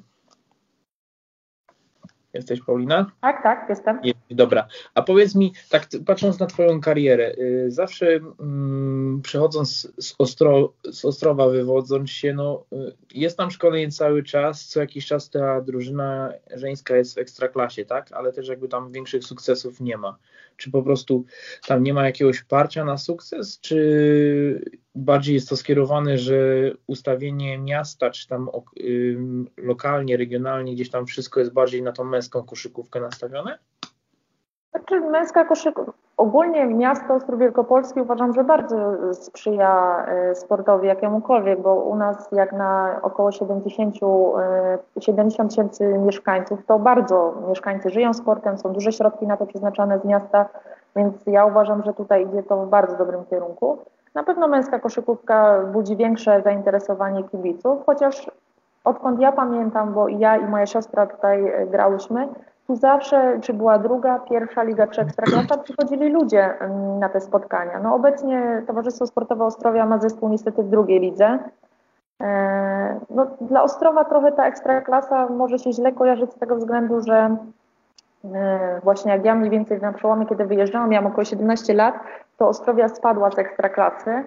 Jesteś 2.34 2.62
Paulina? 2.62 3.12
Tak, 3.22 3.44
tak, 3.44 3.66
jestem. 3.70 4.00
Dobra, 4.32 4.68
a 4.96 5.02
powiedz 5.02 5.36
mi, 5.36 5.54
tak 5.70 5.88
patrząc 6.06 6.40
na 6.40 6.46
Twoją 6.46 6.82
karierę, 6.82 7.36
y, 7.38 7.72
zawsze 7.72 8.20
mm, 8.40 9.22
przechodząc 9.24 9.94
z, 9.98 10.16
Ostro, 10.18 10.74
z 10.92 11.06
Ostrowa, 11.06 11.50
wywodząc 11.50 12.10
się, 12.10 12.34
no, 12.34 12.66
y, 12.74 12.96
jest 13.14 13.38
tam 13.38 13.52
szkolenie 13.52 13.92
cały 13.92 14.24
czas, 14.24 14.66
co 14.66 14.80
jakiś 14.80 15.06
czas 15.06 15.30
ta 15.30 15.62
drużyna 15.62 16.34
żeńska 16.56 16.96
jest 16.96 17.16
w 17.16 17.18
ekstraklasie, 17.18 17.86
tak? 17.86 18.12
Ale 18.12 18.34
też 18.34 18.48
jakby 18.48 18.68
tam 18.68 18.92
większych 18.92 19.24
sukcesów 19.24 19.80
nie 19.80 19.98
ma. 19.98 20.18
Czy 20.58 20.72
po 20.72 20.84
prostu 20.84 21.26
tam 21.68 21.84
nie 21.84 21.94
ma 21.94 22.06
jakiegoś 22.06 22.44
parcia 22.44 22.86
na 22.86 22.98
sukces, 22.98 23.60
czy 23.60 24.72
bardziej 24.96 25.36
jest 25.36 25.50
to 25.50 25.58
skierowane, 25.58 26.18
że 26.18 26.36
ustawienie 26.88 27.58
miasta, 27.58 28.12
czy 28.12 28.28
tam 28.28 28.50
lokalnie, 29.58 30.18
regionalnie, 30.18 30.74
gdzieś 30.76 30.90
tam 30.90 31.06
wszystko 31.06 31.40
jest 31.40 31.54
bardziej 31.54 31.82
na 31.82 31.92
tą 31.92 32.04
męską 32.04 32.44
koszykówkę 32.44 33.00
nastawione? 33.00 33.60
Znaczy 34.74 35.02
męska 35.02 35.46
koszykówka, 35.46 35.92
ogólnie 36.18 36.66
miasto 36.66 37.14
Ostrów 37.14 37.40
Wielkopolski 37.40 38.02
uważam, 38.02 38.34
że 38.34 38.44
bardzo 38.44 38.78
sprzyja 39.14 40.06
e, 40.08 40.36
sportowi 40.36 40.88
jakiemukolwiek, 40.88 41.62
bo 41.62 41.76
u 41.76 41.96
nas 41.96 42.32
jak 42.32 42.52
na 42.52 43.00
około 43.02 43.32
70, 43.32 43.96
70 45.00 45.46
e, 45.46 45.50
tysięcy 45.50 45.98
mieszkańców, 45.98 46.66
to 46.66 46.80
bardzo 46.80 47.34
mieszkańcy 47.50 47.90
żyją 47.90 48.14
sportem, 48.14 48.58
są 48.58 48.74
duże 48.74 48.92
środki 48.92 49.28
na 49.28 49.38
to 49.38 49.46
przeznaczone 49.46 50.00
z 50.00 50.06
miasta, 50.06 50.46
więc 50.96 51.16
ja 51.26 51.46
uważam, 51.46 51.84
że 51.84 51.94
tutaj 51.94 52.28
idzie 52.28 52.44
to 52.44 52.66
w 52.66 52.70
bardzo 52.70 52.98
dobrym 52.98 53.26
kierunku. 53.26 53.78
Na 54.16 54.24
pewno 54.24 54.48
męska 54.48 54.80
koszykówka 54.80 55.60
budzi 55.74 55.96
większe 55.96 56.42
zainteresowanie 56.42 57.24
kibiców, 57.24 57.86
chociaż 57.86 58.32
odkąd 58.84 59.20
ja 59.20 59.32
pamiętam, 59.32 59.94
bo 59.94 60.08
ja 60.08 60.38
i 60.38 60.46
moja 60.46 60.66
siostra 60.66 61.06
tutaj 61.08 61.48
e, 61.48 61.68
grałyśmy, 61.68 62.28
tu 62.68 62.76
zawsze, 62.76 63.40
czy 63.42 63.54
była 63.54 63.80
druga, 63.80 64.20
pierwsza 64.20 64.64
liga 64.64 64.88
czy 64.88 65.02
ekstraklasa, 65.02 65.58
przychodzili 65.58 66.10
ludzie 66.10 66.54
na 67.00 67.10
te 67.10 67.22
spotkania. 67.22 67.80
No 67.80 67.96
obecnie 67.96 68.64
Towarzystwo 68.68 69.08
Sportowe 69.08 69.46
Ostrowia 69.46 69.86
ma 69.86 69.98
zespół 69.98 70.30
niestety 70.30 70.64
w 70.64 70.70
drugiej 70.70 71.00
lidze. 71.00 71.40
E, 72.22 73.00
no, 73.10 73.28
dla 73.42 73.64
Ostrowa 73.64 74.06
trochę 74.06 74.32
ta 74.32 74.48
ekstraklasa 74.48 75.28
może 75.28 75.60
się 75.60 75.74
źle 75.74 75.92
kojarzyć 75.92 76.32
z 76.32 76.40
tego 76.40 76.56
względu, 76.56 77.02
że 77.02 77.36
e, 78.34 78.80
właśnie 78.84 79.12
jak 79.12 79.26
ja 79.26 79.36
mniej 79.36 79.50
więcej 79.50 79.82
na 79.82 79.94
przełomie, 79.94 80.26
kiedy 80.26 80.46
wyjeżdżałam, 80.46 80.90
miałam 80.90 81.08
około 81.08 81.26
17 81.26 81.74
lat, 81.74 81.96
to 82.38 82.48
Ostrowia 82.48 82.90
spadła 82.90 83.32
z 83.32 83.40
ekstraklasy. 83.40 84.24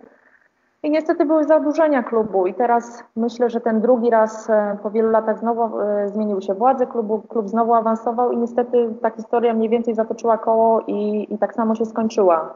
I 0.82 0.90
niestety 0.90 1.24
były 1.24 1.44
zaburzenia 1.44 2.02
klubu 2.02 2.46
i 2.46 2.54
teraz 2.54 3.04
myślę, 3.16 3.50
że 3.50 3.60
ten 3.60 3.80
drugi 3.80 4.10
raz 4.10 4.50
e, 4.50 4.78
po 4.82 4.90
wielu 4.90 5.10
latach 5.10 5.38
znowu 5.38 5.80
e, 5.80 6.08
zmieniły 6.08 6.42
się 6.42 6.54
władze 6.54 6.86
klubu, 6.86 7.22
klub 7.28 7.48
znowu 7.48 7.74
awansował 7.74 8.32
i 8.32 8.36
niestety 8.36 8.94
ta 9.02 9.10
historia 9.10 9.54
mniej 9.54 9.68
więcej 9.68 9.94
zatoczyła 9.94 10.38
koło 10.38 10.80
i, 10.86 11.26
i 11.34 11.38
tak 11.38 11.54
samo 11.54 11.74
się 11.74 11.86
skończyła. 11.86 12.54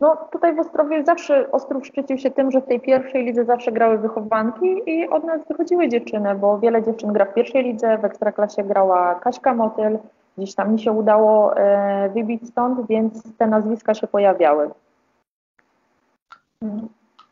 No 0.00 0.16
tutaj 0.30 0.54
w 0.54 0.60
Ostrowie 0.60 1.04
zawsze 1.04 1.52
Ostrów 1.52 1.86
szczycił 1.86 2.18
się 2.18 2.30
tym, 2.30 2.50
że 2.50 2.60
w 2.60 2.66
tej 2.66 2.80
pierwszej 2.80 3.24
lidze 3.24 3.44
zawsze 3.44 3.72
grały 3.72 3.98
wychowanki 3.98 4.82
i 4.86 5.08
od 5.08 5.24
nas 5.24 5.48
wychodziły 5.48 5.88
dziewczyny, 5.88 6.34
bo 6.34 6.58
wiele 6.58 6.82
dziewczyn 6.82 7.12
gra 7.12 7.24
w 7.24 7.34
pierwszej 7.34 7.64
lidze, 7.64 7.98
w 7.98 8.04
Ekstraklasie 8.04 8.64
grała 8.64 9.14
Kaśka 9.14 9.54
Motyl, 9.54 9.98
gdzieś 10.38 10.54
tam 10.54 10.72
mi 10.72 10.80
się 10.80 10.92
udało 10.92 11.56
e, 11.56 12.08
wybić 12.08 12.48
stąd, 12.48 12.86
więc 12.86 13.36
te 13.38 13.46
nazwiska 13.46 13.94
się 13.94 14.06
pojawiały. 14.06 14.70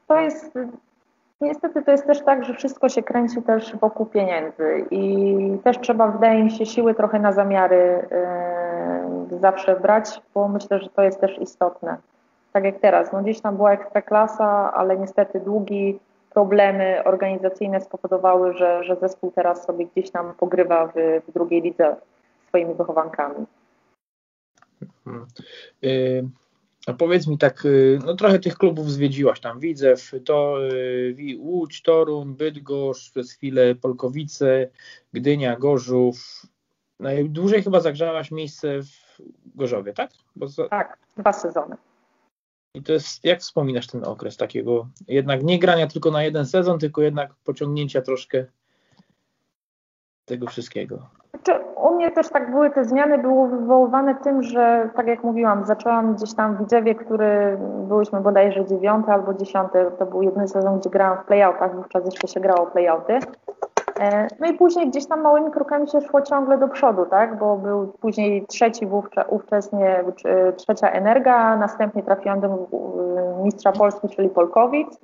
To 0.06 0.20
jest, 0.20 0.54
niestety 1.40 1.82
to 1.82 1.90
jest 1.90 2.06
też 2.06 2.24
tak, 2.24 2.44
że 2.44 2.54
wszystko 2.54 2.88
się 2.88 3.02
kręci 3.02 3.42
też 3.42 3.76
wokół 3.76 4.06
pieniędzy 4.06 4.86
i 4.90 5.36
też 5.64 5.78
trzeba, 5.80 6.08
wydaje 6.08 6.44
mi 6.44 6.50
się, 6.50 6.66
siły 6.66 6.94
trochę 6.94 7.18
na 7.18 7.32
zamiary 7.32 8.08
yy, 9.30 9.38
zawsze 9.38 9.80
brać, 9.80 10.22
bo 10.34 10.48
myślę, 10.48 10.78
że 10.78 10.88
to 10.88 11.02
jest 11.02 11.20
też 11.20 11.38
istotne. 11.38 11.96
Tak 12.52 12.64
jak 12.64 12.80
teraz, 12.80 13.12
no 13.12 13.22
gdzieś 13.22 13.40
tam 13.40 13.56
była 13.56 13.72
ekstraklasa, 13.72 14.72
ale 14.74 14.96
niestety 14.96 15.40
długi 15.40 15.98
problemy 16.30 17.02
organizacyjne 17.04 17.80
spowodowały, 17.80 18.54
że, 18.54 18.84
że 18.84 18.96
zespół 18.96 19.30
teraz 19.30 19.64
sobie 19.64 19.86
gdzieś 19.86 20.10
tam 20.10 20.34
pogrywa 20.34 20.86
w, 20.86 20.92
w 21.28 21.32
drugiej 21.32 21.62
lidze 21.62 21.96
swoimi 22.48 22.74
wychowankami. 22.74 23.46
Hmm. 25.04 25.26
Y 25.84 26.24
a 26.86 26.92
powiedz 26.92 27.26
mi 27.26 27.38
tak, 27.38 27.64
y, 27.64 27.98
no 28.06 28.14
trochę 28.14 28.38
tych 28.38 28.58
klubów 28.58 28.90
zwiedziłaś 28.90 29.40
tam, 29.40 29.60
Widzew, 29.60 30.12
to 30.24 30.58
y, 30.72 31.36
Łódź, 31.38 31.82
Toruń, 31.82 32.34
Bydgoszcz, 32.34 33.10
przez 33.10 33.32
chwilę 33.32 33.74
Polkowice, 33.74 34.68
Gdynia, 35.12 35.56
Gorzów. 35.56 36.46
Najdłużej 37.00 37.62
chyba 37.62 37.80
zagrzałaś 37.80 38.30
miejsce 38.30 38.82
w 38.82 39.22
Gorzowie, 39.54 39.92
tak? 39.92 40.10
Za... 40.36 40.68
Tak, 40.68 40.98
dwa 41.16 41.32
sezony. 41.32 41.76
I 42.74 42.82
to 42.82 42.92
jest, 42.92 43.24
jak 43.24 43.40
wspominasz 43.40 43.86
ten 43.86 44.04
okres 44.04 44.36
takiego, 44.36 44.88
jednak 45.08 45.42
nie 45.42 45.58
grania 45.58 45.86
tylko 45.86 46.10
na 46.10 46.22
jeden 46.22 46.46
sezon, 46.46 46.78
tylko 46.78 47.02
jednak 47.02 47.34
pociągnięcia 47.34 48.02
troszkę 48.02 48.46
tego 50.24 50.46
wszystkiego? 50.46 50.98
U 51.76 51.94
mnie 51.94 52.10
też 52.10 52.28
tak 52.28 52.50
były 52.50 52.70
te 52.70 52.84
zmiany, 52.84 53.18
były 53.18 53.48
wywoływane 53.48 54.14
tym, 54.14 54.42
że 54.42 54.90
tak 54.96 55.06
jak 55.06 55.24
mówiłam, 55.24 55.64
zaczęłam 55.64 56.14
gdzieś 56.14 56.34
tam 56.34 56.56
w 56.56 56.58
Widzewie, 56.58 56.94
który 56.94 57.58
byłyśmy 57.88 58.20
bodajże 58.20 58.64
dziewiąty 58.64 59.12
albo 59.12 59.34
dziesiąty, 59.34 59.86
to 59.98 60.06
był 60.06 60.22
jeden 60.22 60.48
sezon, 60.48 60.78
gdzie 60.78 60.90
grałam 60.90 61.18
w 61.18 61.26
playoutach, 61.26 61.76
wówczas 61.76 62.04
jeszcze 62.04 62.28
się 62.28 62.40
grało 62.40 62.66
playouty. 62.66 63.18
E, 64.00 64.28
no 64.40 64.46
i 64.46 64.54
później 64.54 64.88
gdzieś 64.90 65.06
tam 65.06 65.20
małymi 65.20 65.50
krokami 65.50 65.88
się 65.88 66.00
szło 66.00 66.22
ciągle 66.22 66.58
do 66.58 66.68
przodu, 66.68 67.06
tak? 67.06 67.38
Bo 67.38 67.56
był 67.56 67.92
później 68.00 68.46
trzeci 68.46 68.86
wówczas, 68.86 69.26
ówczesnie 69.28 70.04
trzecia 70.56 70.90
Energa, 70.90 71.56
następnie 71.56 72.02
trafiłam 72.02 72.40
do 72.40 72.68
mistrza 73.44 73.72
Polski, 73.72 74.08
czyli 74.08 74.28
Polkowic. 74.28 75.00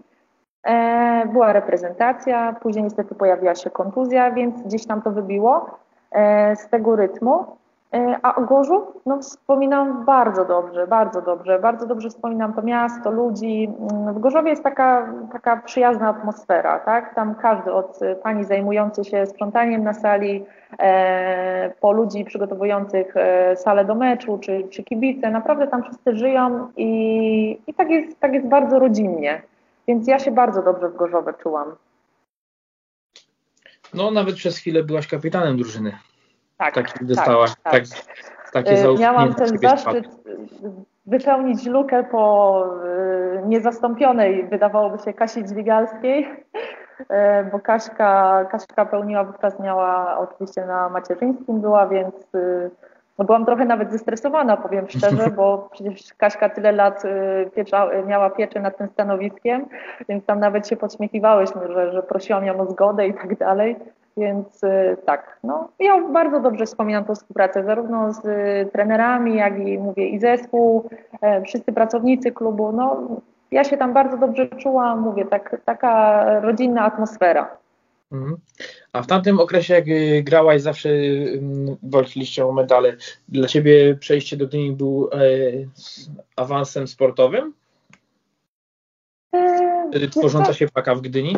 E, 0.65 1.27
była 1.27 1.53
reprezentacja, 1.53 2.57
później 2.63 2.85
niestety 2.85 3.15
pojawiła 3.15 3.55
się 3.55 3.71
kontuzja, 3.71 4.31
więc 4.31 4.63
gdzieś 4.63 4.87
tam 4.87 5.03
to 5.03 5.11
wybiło. 5.11 5.79
E, 6.13 6.57
z 6.57 6.69
tego 6.69 6.97
rytmu. 6.97 7.45
E, 7.95 8.17
a 8.23 8.35
o 8.35 8.41
Gorzów 8.41 8.83
no, 9.07 9.19
wspominam 9.19 10.05
bardzo 10.05 10.45
dobrze, 10.45 10.87
bardzo 10.87 11.23
dobrze. 11.23 11.59
Bardzo 11.59 11.87
dobrze 11.87 12.09
wspominam 12.09 12.53
to 12.53 12.63
miasto, 12.63 13.11
ludzi. 13.11 13.71
Mm, 13.91 14.15
w 14.15 14.19
Gorzowie 14.19 14.51
jest 14.51 14.63
taka, 14.63 15.13
taka 15.33 15.57
przyjazna 15.57 16.09
atmosfera, 16.09 16.79
tak? 16.79 17.15
Tam 17.15 17.35
każdy 17.35 17.73
od 17.73 17.99
pani 18.23 18.45
zajmujący 18.45 19.05
się 19.05 19.27
sprzątaniem 19.27 19.85
na 19.85 19.93
sali, 19.93 20.45
po 21.81 21.93
ludzi 21.93 22.25
przygotowujących 22.25 23.15
salę 23.55 23.85
do 23.85 23.95
meczu, 23.95 24.39
czy, 24.39 24.69
czy 24.71 24.83
kibice, 24.85 25.31
naprawdę 25.31 25.67
tam 25.67 25.83
wszyscy 25.83 26.17
żyją 26.17 26.69
i, 26.77 27.61
i 27.67 27.75
tak, 27.75 27.91
jest, 27.91 28.21
tak 28.21 28.35
jest 28.35 28.47
bardzo 28.47 28.79
rodzinnie. 28.79 29.43
Więc 29.91 30.09
ja 30.09 30.19
się 30.19 30.31
bardzo 30.31 30.63
dobrze 30.63 30.89
w 30.89 30.97
Gorzowie 30.97 31.33
czułam. 31.43 31.77
No 33.95 34.11
nawet 34.11 34.35
przez 34.35 34.59
chwilę 34.59 34.83
byłaś 34.83 35.07
kapitanem 35.07 35.57
drużyny. 35.57 35.99
Tak, 36.57 36.75
tak 36.75 37.05
dostałaś 37.05 37.51
tak, 37.63 37.73
tak. 37.73 37.83
tak 38.45 38.53
takie 38.53 38.71
e, 38.71 38.95
Miałam 38.95 39.35
ten 39.35 39.59
zaszczyt 39.59 40.09
wypełnić 41.07 41.67
lukę 41.67 42.05
po 42.05 42.65
e, 42.85 43.43
niezastąpionej, 43.47 44.49
wydawałoby 44.49 44.99
się, 45.05 45.13
Kasi 45.13 45.45
Dźwigalskiej, 45.45 46.29
bo 47.53 47.61
Kaśka, 47.61 48.45
Kaśka 48.51 48.87
pełniła 48.87 49.25
wówczas, 49.25 49.61
miała 49.61 50.19
oczywiście 50.19 50.67
na 50.67 50.89
macierzyńskim 50.89 51.61
była, 51.61 51.87
więc 51.87 52.15
no 53.21 53.27
byłam 53.27 53.47
trochę 53.47 53.65
nawet 53.65 53.93
zestresowana, 53.93 54.57
powiem 54.57 54.89
szczerze, 54.89 55.31
bo 55.31 55.59
przecież 55.73 56.15
Kaśka 56.15 56.49
tyle 56.49 56.73
lat 56.73 57.05
y, 57.05 57.51
piecza, 57.55 57.89
miała 58.07 58.31
pieczę 58.31 58.61
nad 58.61 58.79
tym 58.79 58.89
stanowiskiem, 58.89 59.67
więc 60.09 60.25
tam 60.25 60.41
nawet 60.41 60.69
się 60.69 60.77
podśmiechiwałyśmy, 60.77 61.61
że, 61.73 61.93
że 61.93 62.03
prosiłam 62.03 62.45
ją 62.45 62.61
o 62.61 62.67
zgodę 62.67 63.07
i 63.07 63.15
tak 63.15 63.39
dalej. 63.39 63.77
Więc 64.17 64.65
y, 64.65 64.97
tak, 65.07 65.39
no 65.45 65.69
ja 65.79 66.03
bardzo 66.03 66.41
dobrze 66.41 66.67
wspominam 66.67 67.05
tą 67.05 67.15
współpracę, 67.15 67.65
zarówno 67.65 68.13
z 68.13 68.25
y, 68.25 68.69
trenerami, 68.73 69.37
jak 69.37 69.59
i 69.59 69.79
mówię 69.79 70.09
i 70.09 70.19
zespół, 70.19 70.91
e, 71.23 71.43
wszyscy 71.43 71.73
pracownicy 71.73 72.33
klubu, 72.33 72.73
no 72.73 72.97
ja 73.51 73.65
się 73.65 73.77
tam 73.77 73.93
bardzo 73.93 74.17
dobrze 74.17 74.49
czułam, 74.49 75.01
mówię, 75.01 75.25
tak, 75.25 75.57
taka 75.65 76.25
rodzinna 76.41 76.83
atmosfera. 76.85 77.60
Mhm. 78.13 78.37
A 78.93 79.03
w 79.03 79.07
tamtym 79.07 79.41
okresie, 79.41 79.75
jak 79.75 79.89
y, 79.89 80.23
grałaś, 80.23 80.63
zawsze 80.63 80.89
walczyliście 81.83 82.47
o 82.47 82.53
medale. 82.53 82.97
Dla 83.29 83.49
Ciebie 83.49 83.97
przejście 84.01 84.37
do 84.37 84.47
Gdyni 84.47 84.73
był 84.73 85.11
e, 85.13 85.19
awansem 86.37 86.89
sportowym? 86.89 87.53
Wtedy 89.91 90.09
tworząca 90.09 90.53
się 90.53 90.69
paka 90.69 90.95
w 90.95 91.01
Gdyni 91.01 91.37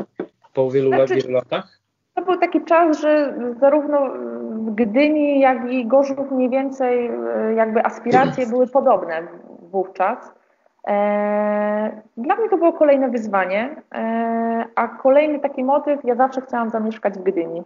po 0.54 0.70
wielu, 0.70 0.88
znaczy, 0.88 1.14
wielu 1.14 1.30
latach? 1.30 1.78
To 2.14 2.22
był 2.22 2.38
taki 2.38 2.64
czas, 2.64 3.00
że 3.00 3.38
zarówno 3.60 4.10
w 4.54 4.74
Gdyni, 4.74 5.40
jak 5.40 5.70
i 5.70 5.86
Gorzów 5.86 6.30
mniej 6.30 6.50
więcej 6.50 7.06
e, 7.06 7.54
jakby 7.56 7.84
aspiracje 7.84 8.46
były 8.46 8.66
podobne 8.66 9.28
wówczas. 9.70 10.41
E, 10.88 12.02
dla 12.16 12.36
mnie 12.36 12.48
to 12.48 12.56
było 12.56 12.72
kolejne 12.72 13.08
wyzwanie, 13.08 13.82
e, 13.94 14.64
a 14.74 14.88
kolejny 14.88 15.38
taki 15.38 15.64
motyw, 15.64 16.04
ja 16.04 16.14
zawsze 16.14 16.40
chciałam 16.40 16.70
zamieszkać 16.70 17.14
w 17.14 17.22
Gdyni. 17.22 17.62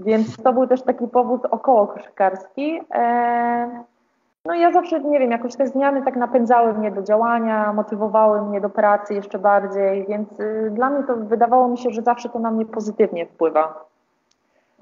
Więc 0.00 0.36
to 0.36 0.52
był 0.52 0.66
też 0.66 0.82
taki 0.82 1.08
powód 1.08 1.46
około 1.50 1.86
koszykarski. 1.86 2.80
E, 2.94 3.84
no 4.46 4.54
ja 4.54 4.72
zawsze, 4.72 5.00
nie 5.00 5.18
wiem, 5.18 5.30
jakoś 5.30 5.56
te 5.56 5.66
zmiany 5.66 6.02
tak 6.02 6.16
napędzały 6.16 6.74
mnie 6.74 6.90
do 6.90 7.02
działania, 7.02 7.72
motywowały 7.72 8.42
mnie 8.42 8.60
do 8.60 8.70
pracy 8.70 9.14
jeszcze 9.14 9.38
bardziej, 9.38 10.06
więc 10.08 10.40
y, 10.40 10.70
dla 10.74 10.90
mnie 10.90 11.02
to 11.02 11.16
wydawało 11.16 11.68
mi 11.68 11.78
się, 11.78 11.90
że 11.90 12.02
zawsze 12.02 12.28
to 12.28 12.38
na 12.38 12.50
mnie 12.50 12.66
pozytywnie 12.66 13.26
wpływa. 13.26 13.84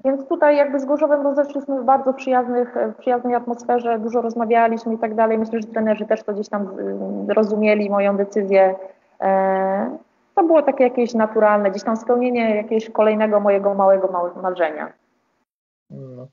Więc 0.05 0.27
tutaj 0.27 0.57
jakby 0.57 0.79
z 0.79 0.85
Gorzowem 0.85 1.21
rozeszliśmy 1.21 1.81
w 1.81 1.85
bardzo 1.85 2.13
przyjaznych, 2.13 2.75
w 2.93 2.99
przyjaznej 2.99 3.35
atmosferze, 3.35 3.99
dużo 3.99 4.21
rozmawialiśmy 4.21 4.93
i 4.93 4.97
tak 4.97 5.15
dalej. 5.15 5.37
Myślę, 5.37 5.61
że 5.61 5.67
trenerzy 5.67 6.05
też 6.05 6.23
to 6.23 6.33
gdzieś 6.33 6.49
tam 6.49 6.79
y, 7.29 7.33
rozumieli 7.33 7.89
moją 7.89 8.17
decyzję. 8.17 8.75
E, 9.21 9.97
to 10.35 10.43
było 10.43 10.61
takie 10.61 10.83
jakieś 10.83 11.13
naturalne, 11.13 11.71
gdzieś 11.71 11.83
tam 11.83 11.97
spełnienie 11.97 12.55
jakiegoś 12.55 12.89
kolejnego 12.89 13.39
mojego 13.39 13.73
małego 13.73 14.31
marzenia. 14.41 14.93
No. 15.89 16.27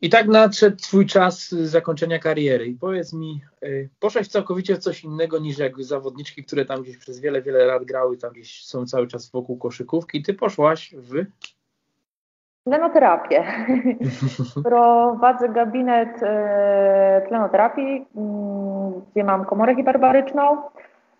I 0.00 0.10
tak 0.10 0.26
nadszedł 0.26 0.76
Twój 0.76 1.06
czas 1.06 1.48
zakończenia 1.48 2.18
kariery. 2.18 2.66
I 2.66 2.74
powiedz 2.74 3.12
mi, 3.12 3.40
y, 3.62 3.88
poszłaś 4.00 4.28
całkowicie 4.28 4.76
w 4.76 4.78
coś 4.78 5.04
innego 5.04 5.38
niż 5.38 5.58
jak 5.58 5.82
zawodniczki, 5.82 6.44
które 6.44 6.64
tam 6.64 6.82
gdzieś 6.82 6.96
przez 6.96 7.20
wiele, 7.20 7.42
wiele 7.42 7.64
lat 7.64 7.84
grały, 7.84 8.16
tam 8.16 8.32
gdzieś 8.32 8.64
są 8.64 8.86
cały 8.86 9.06
czas 9.06 9.30
wokół 9.30 9.58
koszykówki. 9.58 10.22
Ty 10.22 10.34
poszłaś 10.34 10.94
w 10.98 11.26
Tlenoterapię. 12.66 13.44
Prowadzę 14.64 15.48
gabinet 15.48 16.22
e, 16.22 17.22
tlenoterapii, 17.28 18.06
mm, 18.16 18.92
gdzie 19.12 19.24
mam 19.24 19.44
komorę 19.44 19.74
hiperbaryczną. 19.74 20.56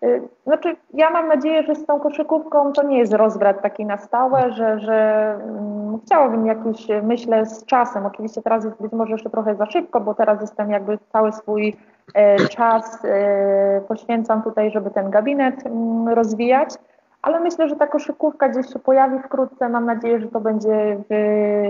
E, 0.03 0.07
znaczy, 0.45 0.75
ja 0.93 1.09
mam 1.09 1.27
nadzieję, 1.27 1.63
że 1.63 1.75
z 1.75 1.85
tą 1.85 1.99
koszykówką 1.99 2.73
to 2.73 2.83
nie 2.83 2.99
jest 2.99 3.13
rozbrat 3.13 3.61
taki 3.61 3.85
na 3.85 3.97
stałe, 3.97 4.51
że, 4.53 4.79
że 4.79 5.39
um, 5.45 5.99
chciałabym 6.05 6.45
jakiś, 6.45 6.87
myślę, 7.03 7.45
z 7.45 7.65
czasem. 7.65 8.05
Oczywiście 8.05 8.41
teraz 8.41 8.65
jest 8.65 8.81
być 8.81 8.91
może 8.91 9.11
jeszcze 9.11 9.29
trochę 9.29 9.55
za 9.55 9.65
szybko, 9.65 10.01
bo 10.01 10.13
teraz 10.13 10.41
jestem 10.41 10.71
jakby 10.71 10.97
cały 11.11 11.31
swój 11.31 11.75
e, 12.13 12.39
czas 12.39 13.05
e, 13.05 13.81
poświęcam 13.87 14.43
tutaj, 14.43 14.71
żeby 14.71 14.91
ten 14.91 15.09
gabinet 15.09 15.65
mm, 15.65 16.09
rozwijać 16.09 16.69
ale 17.27 17.39
myślę, 17.39 17.69
że 17.69 17.75
ta 17.75 17.87
koszykówka 17.87 18.49
gdzieś 18.49 18.73
się 18.73 18.79
pojawi 18.79 19.19
wkrótce. 19.19 19.69
Mam 19.69 19.85
nadzieję, 19.85 20.19
że 20.19 20.27
to 20.27 20.39
będzie 20.39 20.97
w 21.09 21.13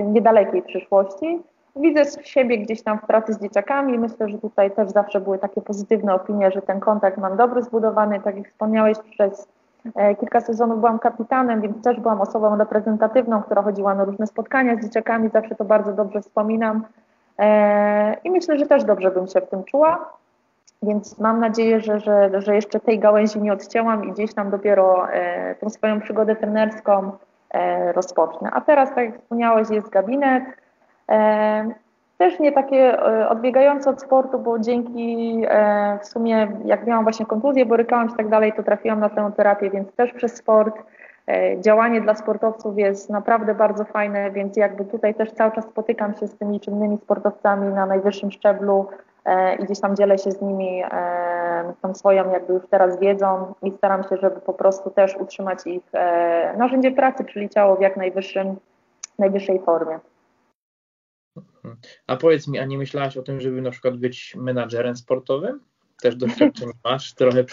niedalekiej 0.05 0.61
przyszłości. 0.61 1.41
Widzę 1.75 2.03
siebie 2.23 2.57
gdzieś 2.57 2.83
tam 2.83 2.99
w 2.99 3.05
pracy 3.05 3.33
z 3.33 3.41
dzieciakami. 3.41 3.99
Myślę, 3.99 4.29
że 4.29 4.37
tutaj 4.37 4.71
też 4.71 4.89
zawsze 4.89 5.19
były 5.21 5.37
takie 5.37 5.61
pozytywne 5.61 6.13
opinie, 6.13 6.51
że 6.51 6.61
ten 6.61 6.79
kontakt 6.79 7.17
mam 7.17 7.37
dobry 7.37 7.63
zbudowany. 7.63 8.21
Tak 8.21 8.37
jak 8.37 8.47
wspomniałeś, 8.47 8.97
przez 9.11 9.47
e, 9.95 10.15
kilka 10.15 10.41
sezonów 10.41 10.79
byłam 10.79 10.99
kapitanem, 10.99 11.61
więc 11.61 11.83
też 11.83 11.99
byłam 11.99 12.21
osobą 12.21 12.57
reprezentatywną, 12.57 13.41
która 13.41 13.61
chodziła 13.61 13.95
na 13.95 14.05
różne 14.05 14.27
spotkania 14.27 14.75
z 14.75 14.83
dzieciakami. 14.83 15.29
Zawsze 15.29 15.55
to 15.55 15.65
bardzo 15.65 15.93
dobrze 15.93 16.21
wspominam. 16.21 16.85
E, 17.39 18.13
I 18.23 18.31
myślę, 18.31 18.59
że 18.59 18.65
też 18.65 18.83
dobrze 18.83 19.11
bym 19.11 19.27
się 19.27 19.41
w 19.41 19.49
tym 19.49 19.63
czuła. 19.63 20.13
Więc 20.83 21.19
mam 21.19 21.39
nadzieję, 21.39 21.79
że, 21.79 21.99
że, 21.99 22.41
że 22.41 22.55
jeszcze 22.55 22.79
tej 22.79 22.99
gałęzi 22.99 23.41
nie 23.41 23.53
odcięłam 23.53 24.05
i 24.05 24.11
gdzieś 24.11 24.33
tam 24.33 24.49
dopiero 24.49 25.11
e, 25.11 25.55
tą 25.55 25.69
swoją 25.69 26.01
przygodę 26.01 26.35
trenerską 26.35 27.11
e, 27.51 27.93
rozpocznę. 27.93 28.49
A 28.53 28.61
teraz, 28.61 28.89
tak 28.89 29.05
jak 29.05 29.21
wspomniałeś, 29.21 29.69
jest 29.69 29.89
gabinet. 29.89 30.43
E, 31.09 31.71
też 32.17 32.39
nie 32.39 32.51
takie 32.51 33.01
e, 33.01 33.29
odbiegające 33.29 33.89
od 33.89 34.01
sportu, 34.01 34.39
bo 34.39 34.59
dzięki 34.59 35.41
e, 35.47 35.99
w 36.01 36.05
sumie, 36.05 36.47
jak 36.65 36.87
miałam 36.87 37.03
właśnie 37.03 37.25
kontuzję, 37.25 37.65
borykałam 37.65 38.07
się 38.07 38.13
i 38.13 38.17
tak 38.17 38.29
dalej, 38.29 38.53
to 38.53 38.63
trafiłam 38.63 38.99
na 38.99 39.09
tę 39.09 39.31
terapię, 39.37 39.69
więc 39.69 39.91
też 39.91 40.13
przez 40.13 40.35
sport. 40.35 40.75
E, 41.27 41.61
działanie 41.61 42.01
dla 42.01 42.15
sportowców 42.15 42.77
jest 42.77 43.09
naprawdę 43.09 43.55
bardzo 43.55 43.85
fajne, 43.85 44.31
więc 44.31 44.57
jakby 44.57 44.85
tutaj 44.85 45.15
też 45.15 45.31
cały 45.31 45.51
czas 45.51 45.65
spotykam 45.65 46.15
się 46.15 46.27
z 46.27 46.37
tymi 46.37 46.59
czynnymi 46.59 46.97
sportowcami 46.97 47.73
na 47.73 47.85
najwyższym 47.85 48.31
szczeblu, 48.31 48.85
i 49.59 49.63
gdzieś 49.63 49.79
tam 49.79 49.95
dzielę 49.95 50.17
się 50.17 50.31
z 50.31 50.41
nimi 50.41 50.81
e, 50.91 51.73
tą 51.81 51.93
swoją 51.93 52.31
jakby 52.31 52.53
już 52.53 52.63
teraz 52.69 52.99
wiedzą 52.99 53.53
i 53.63 53.71
staram 53.71 54.03
się, 54.03 54.17
żeby 54.17 54.41
po 54.41 54.53
prostu 54.53 54.89
też 54.89 55.15
utrzymać 55.15 55.67
ich 55.67 55.83
e, 55.93 56.57
narzędzie 56.57 56.91
pracy, 56.91 57.25
czyli 57.25 57.49
ciało 57.49 57.75
w 57.75 57.81
jak 57.81 57.97
najwyższym, 57.97 58.55
najwyższej 59.19 59.59
formie. 59.59 59.99
A 62.07 62.15
powiedz 62.15 62.47
mi, 62.47 62.59
a 62.59 62.65
nie 62.65 62.77
myślałaś 62.77 63.17
o 63.17 63.21
tym, 63.21 63.41
żeby 63.41 63.61
na 63.61 63.71
przykład 63.71 63.97
być 63.97 64.35
menadżerem 64.35 64.95
sportowym? 64.95 65.59
Też 66.01 66.15
doświadczenie 66.15 66.71
masz, 66.85 67.13
trochę 67.13 67.43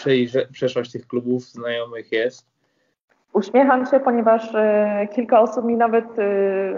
przeszłaś 0.51 0.91
tych 0.91 1.07
klubów, 1.07 1.43
znajomych 1.43 2.11
jest. 2.11 2.47
Uśmiecham 3.33 3.85
się, 3.85 3.99
ponieważ 3.99 4.53
kilka 5.15 5.41
osób 5.41 5.65
mi 5.65 5.75
nawet 5.75 6.05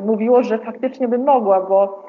mówiło, 0.01 0.43
że 0.43 0.59
faktycznie 0.59 1.07
bym 1.07 1.23
mogła, 1.23 1.61
bo 1.61 2.05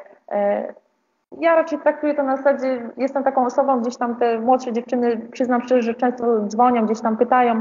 ja 1.40 1.54
raczej 1.54 1.78
traktuję 1.78 2.14
to 2.14 2.22
na 2.22 2.36
zasadzie, 2.36 2.90
jestem 2.96 3.24
taką 3.24 3.46
osobą, 3.46 3.80
gdzieś 3.80 3.96
tam 3.96 4.16
te 4.16 4.38
młodsze 4.38 4.72
dziewczyny, 4.72 5.16
przyznam 5.32 5.62
szczerze, 5.62 5.82
że 5.82 5.94
często 5.94 6.46
dzwonią, 6.46 6.86
gdzieś 6.86 7.00
tam 7.00 7.16
pytają, 7.16 7.60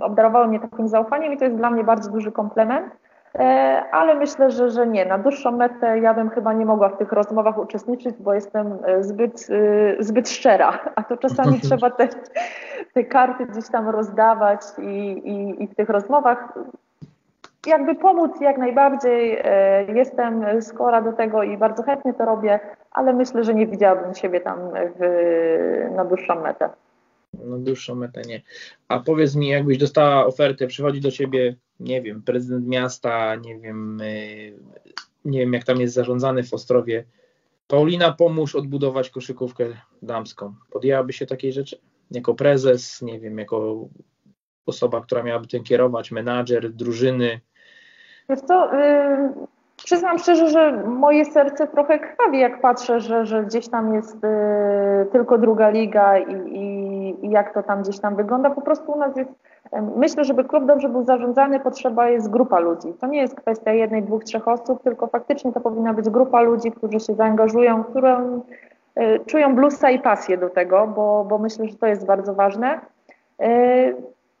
obdarowały 0.00 0.48
mnie 0.48 0.60
takim 0.60 0.88
zaufaniem 0.88 1.32
i 1.32 1.36
to 1.36 1.44
jest 1.44 1.56
dla 1.56 1.70
mnie 1.70 1.84
bardzo 1.84 2.10
duży 2.10 2.32
komplement. 2.32 2.86
E, 3.34 3.84
ale 3.92 4.14
myślę, 4.14 4.50
że, 4.50 4.70
że 4.70 4.86
nie. 4.86 5.06
Na 5.06 5.18
dłuższą 5.18 5.50
metę 5.50 5.98
ja 5.98 6.14
bym 6.14 6.30
chyba 6.30 6.52
nie 6.52 6.66
mogła 6.66 6.88
w 6.88 6.98
tych 6.98 7.12
rozmowach 7.12 7.58
uczestniczyć, 7.58 8.16
bo 8.20 8.34
jestem 8.34 8.78
e, 8.84 9.04
zbyt, 9.04 9.46
e, 9.50 10.02
zbyt 10.02 10.28
szczera, 10.28 10.78
a 10.94 11.02
to 11.02 11.16
czasami 11.16 11.60
trzeba 11.68 11.90
te, 11.90 12.08
te 12.94 13.04
karty 13.04 13.46
gdzieś 13.46 13.68
tam 13.68 13.88
rozdawać 13.88 14.60
i, 14.78 14.82
i, 15.28 15.62
i 15.62 15.66
w 15.66 15.74
tych 15.74 15.88
rozmowach 15.88 16.52
jakby 17.66 17.94
pomóc 17.94 18.40
jak 18.40 18.58
najbardziej. 18.58 19.38
E, 19.44 19.84
jestem 19.94 20.62
skora 20.62 21.02
do 21.02 21.12
tego 21.12 21.42
i 21.42 21.56
bardzo 21.56 21.82
chętnie 21.82 22.14
to 22.14 22.24
robię, 22.24 22.60
ale 22.90 23.12
myślę, 23.12 23.44
że 23.44 23.54
nie 23.54 23.66
widziałabym 23.66 24.14
siebie 24.14 24.40
tam 24.40 24.58
w, 24.98 25.90
na 25.96 26.04
dłuższą 26.04 26.42
metę. 26.42 26.68
Na 27.34 27.58
dłuższą 27.58 27.94
metę 27.94 28.22
nie. 28.22 28.42
A 28.88 29.00
powiedz 29.00 29.36
mi, 29.36 29.48
jakbyś 29.48 29.78
dostała 29.78 30.26
ofertę, 30.26 30.66
przychodzi 30.66 31.00
do 31.00 31.10
ciebie, 31.10 31.56
nie 31.80 32.02
wiem, 32.02 32.22
prezydent 32.22 32.66
miasta, 32.68 33.34
nie 33.34 33.58
wiem, 33.58 33.98
e, 34.00 34.06
nie 35.24 35.38
wiem 35.38 35.52
jak 35.52 35.64
tam 35.64 35.80
jest 35.80 35.94
zarządzany 35.94 36.42
w 36.42 36.54
Ostrowie. 36.54 37.04
Paulina, 37.68 38.12
pomóż 38.12 38.54
odbudować 38.54 39.10
koszykówkę 39.10 39.64
damską. 40.02 40.54
Podjęłaby 40.70 41.12
się 41.12 41.26
takiej 41.26 41.52
rzeczy? 41.52 41.78
Jako 42.10 42.34
prezes, 42.34 43.02
nie 43.02 43.20
wiem, 43.20 43.38
jako 43.38 43.88
osoba, 44.66 45.00
która 45.00 45.22
miałaby 45.22 45.46
tym 45.46 45.64
kierować, 45.64 46.10
menadżer 46.10 46.72
drużyny, 46.72 47.40
Wiesz 48.28 48.40
co, 48.40 48.74
yy, 48.74 49.28
przyznam 49.76 50.18
szczerze, 50.18 50.48
że 50.48 50.72
moje 50.86 51.24
serce 51.24 51.66
trochę 51.66 51.98
krwawi, 51.98 52.38
jak 52.38 52.60
patrzę, 52.60 53.00
że, 53.00 53.26
że 53.26 53.44
gdzieś 53.44 53.68
tam 53.68 53.94
jest 53.94 54.22
yy, 54.22 55.06
tylko 55.12 55.38
druga 55.38 55.68
liga 55.68 56.18
i, 56.18 56.34
i, 56.34 57.26
i, 57.26 57.30
jak 57.30 57.54
to 57.54 57.62
tam 57.62 57.82
gdzieś 57.82 58.00
tam 58.00 58.16
wygląda. 58.16 58.50
Po 58.50 58.60
prostu 58.60 58.92
u 58.92 58.98
nas 58.98 59.16
jest, 59.16 59.30
myślę, 59.96 60.24
żeby 60.24 60.44
klub 60.44 60.64
dobrze 60.64 60.88
był 60.88 61.02
zarządzany, 61.04 61.60
potrzeba 61.60 62.08
jest 62.08 62.30
grupa 62.30 62.58
ludzi. 62.58 62.94
To 63.00 63.06
nie 63.06 63.20
jest 63.20 63.34
kwestia 63.34 63.72
jednej, 63.72 64.02
dwóch, 64.02 64.24
trzech 64.24 64.48
osób, 64.48 64.82
tylko 64.82 65.06
faktycznie 65.06 65.52
to 65.52 65.60
powinna 65.60 65.94
być 65.94 66.10
grupa 66.10 66.40
ludzi, 66.40 66.72
którzy 66.72 67.00
się 67.00 67.14
zaangażują, 67.14 67.84
które 67.84 68.40
y, 69.00 69.20
czują 69.26 69.54
blusa 69.54 69.90
i 69.90 69.98
pasję 69.98 70.38
do 70.38 70.50
tego, 70.50 70.86
bo, 70.86 71.26
bo 71.28 71.38
myślę, 71.38 71.68
że 71.68 71.76
to 71.76 71.86
jest 71.86 72.06
bardzo 72.06 72.34
ważne. 72.34 72.80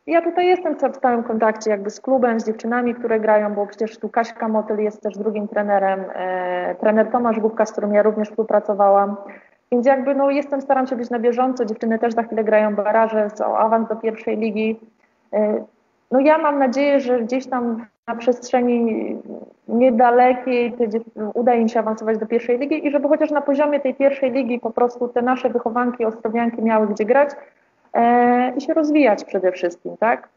Ja 0.06 0.22
tutaj 0.22 0.46
jestem 0.46 0.76
w 0.92 0.96
stałym 0.96 1.22
kontakcie 1.22 1.70
jakby 1.70 1.90
z 1.90 2.00
klubem, 2.00 2.40
z 2.40 2.46
dziewczynami, 2.46 2.94
które 2.94 3.20
grają, 3.20 3.54
bo 3.54 3.66
przecież 3.66 3.98
tu 3.98 4.08
Kaśka 4.08 4.48
Motyl 4.48 4.78
jest 4.78 5.02
też 5.02 5.18
drugim 5.18 5.48
trenerem, 5.48 6.04
e, 6.14 6.74
trener 6.74 7.10
Tomasz 7.10 7.40
Główka, 7.40 7.66
z 7.66 7.72
którym 7.72 7.94
ja 7.94 8.02
również 8.02 8.28
współpracowałam. 8.28 9.16
Więc 9.72 9.86
jakby 9.86 10.14
no 10.14 10.30
jestem, 10.30 10.60
staram 10.60 10.86
się 10.86 10.96
być 10.96 11.10
na 11.10 11.18
bieżąco, 11.18 11.64
dziewczyny 11.64 11.98
też 11.98 12.14
za 12.14 12.22
chwilę 12.22 12.44
grają 12.44 12.74
baraże 12.74 13.28
o 13.46 13.58
awans 13.58 13.88
do 13.88 13.96
pierwszej 13.96 14.36
ligi. 14.36 14.80
E, 15.32 15.64
no 16.10 16.20
ja 16.20 16.38
mam 16.38 16.58
nadzieję, 16.58 17.00
że 17.00 17.20
gdzieś 17.20 17.46
tam 17.46 17.86
na 18.06 18.16
przestrzeni 18.16 19.16
niedalekiej 19.68 20.74
uda 21.34 21.54
im 21.54 21.68
się 21.68 21.80
awansować 21.80 22.18
do 22.18 22.26
pierwszej 22.26 22.58
ligi 22.58 22.86
i 22.86 22.90
żeby 22.90 23.08
chociaż 23.08 23.30
na 23.30 23.40
poziomie 23.40 23.80
tej 23.80 23.94
pierwszej 23.94 24.32
ligi 24.32 24.60
po 24.60 24.70
prostu 24.70 25.08
te 25.08 25.22
nasze 25.22 25.50
wychowanki, 25.50 26.04
ostrowianki 26.04 26.62
miały 26.62 26.86
gdzie 26.86 27.04
grać, 27.04 27.30
i 28.56 28.60
się 28.60 28.74
rozwijać 28.74 29.24
przede 29.24 29.52
wszystkim, 29.52 29.96
tak? 29.96 30.28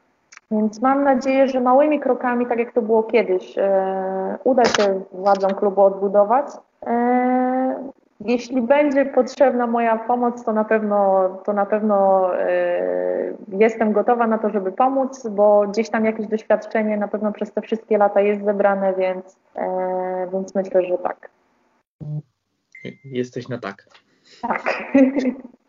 Więc 0.52 0.82
mam 0.82 1.04
nadzieję, 1.04 1.48
że 1.48 1.60
małymi 1.60 2.00
krokami, 2.00 2.46
tak 2.48 2.60
jak 2.60 2.74
to 2.74 2.82
było 2.82 3.04
kiedyś, 3.04 3.58
e, 3.58 4.38
uda 4.44 4.66
się 4.66 5.02
władzom 5.12 5.52
klubu 5.52 5.82
odbudować. 5.82 6.46
E, 6.86 7.92
jeśli 8.20 8.62
będzie 8.62 9.06
potrzebna 9.06 9.68
moja 9.68 9.98
pomoc, 9.98 10.44
to 10.44 10.54
na 10.54 10.64
pewno, 10.64 11.30
to 11.46 11.54
na 11.54 11.66
pewno 11.66 12.30
jestem 13.48 13.92
gotowa 13.92 14.28
na 14.28 14.38
to, 14.38 14.50
żeby 14.50 14.72
pomóc, 14.72 15.28
bo 15.28 15.68
gdzieś 15.68 15.90
tam 15.90 16.06
jakieś 16.06 16.28
doświadczenie 16.28 16.98
na 16.98 17.08
pewno 17.08 17.32
przez 17.32 17.54
te 17.54 17.62
wszystkie 17.62 17.98
lata 17.98 18.22
jest 18.22 18.46
zebrane, 18.46 18.94
więc, 18.94 19.40
więc 20.34 20.56
myślę, 20.56 20.84
że 20.84 20.98
tak. 20.98 21.30
Jesteś 23.06 23.50
na 23.50 23.58
tak. 23.58 23.86
Tak. 24.42 24.94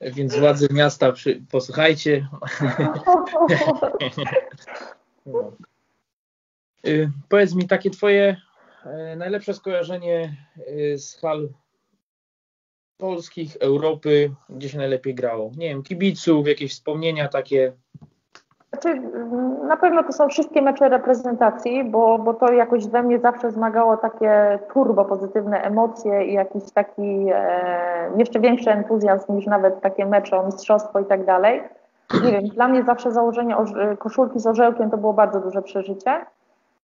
Więc 0.01 0.37
władze 0.37 0.67
miasta, 0.71 1.13
przy, 1.13 1.43
posłuchajcie. 1.51 2.29
y, 6.87 7.11
powiedz 7.29 7.55
mi, 7.55 7.67
takie 7.67 7.91
twoje 7.91 8.37
y, 9.13 9.17
najlepsze 9.17 9.55
skojarzenie 9.55 10.37
y, 10.69 10.99
z 10.99 11.17
hal 11.17 11.49
polskich, 12.97 13.57
Europy, 13.57 14.35
gdzie 14.49 14.69
się 14.69 14.79
najlepiej 14.79 15.15
grało? 15.15 15.53
Nie 15.57 15.69
wiem, 15.69 15.83
kibiców, 15.83 16.49
jakieś 16.49 16.73
wspomnienia 16.73 17.29
takie 17.29 17.73
znaczy, 18.81 19.01
na 19.69 19.77
pewno 19.77 20.03
to 20.03 20.13
są 20.13 20.29
wszystkie 20.29 20.63
mecze 20.63 20.89
reprezentacji, 20.89 21.85
bo, 21.85 22.19
bo 22.19 22.35
to 22.35 22.53
jakoś 22.53 22.87
we 22.87 23.03
mnie 23.03 23.19
zawsze 23.19 23.51
zmagało 23.51 23.97
takie 23.97 24.59
turbo 24.73 25.05
pozytywne 25.05 25.63
emocje 25.63 26.25
i 26.25 26.33
jakiś 26.33 26.71
taki 26.75 27.27
e, 27.35 28.11
jeszcze 28.17 28.41
większy 28.41 28.71
entuzjazm 28.71 29.37
niż 29.37 29.47
nawet 29.47 29.81
takie 29.81 30.07
mecze 30.07 30.41
o 30.41 30.47
mistrzostwo 30.47 31.01
i 31.01 31.05
tak 31.05 31.25
dalej. 31.25 31.63
Nie 32.25 32.33
wiem, 32.33 32.43
dla 32.43 32.69
mnie 32.69 32.83
zawsze 32.83 33.13
założenie 33.13 33.57
koszulki 33.99 34.41
z 34.41 34.47
orzełkiem 34.47 34.91
to 34.91 34.97
było 34.97 35.13
bardzo 35.13 35.41
duże 35.41 35.63
przeżycie. 35.63 36.21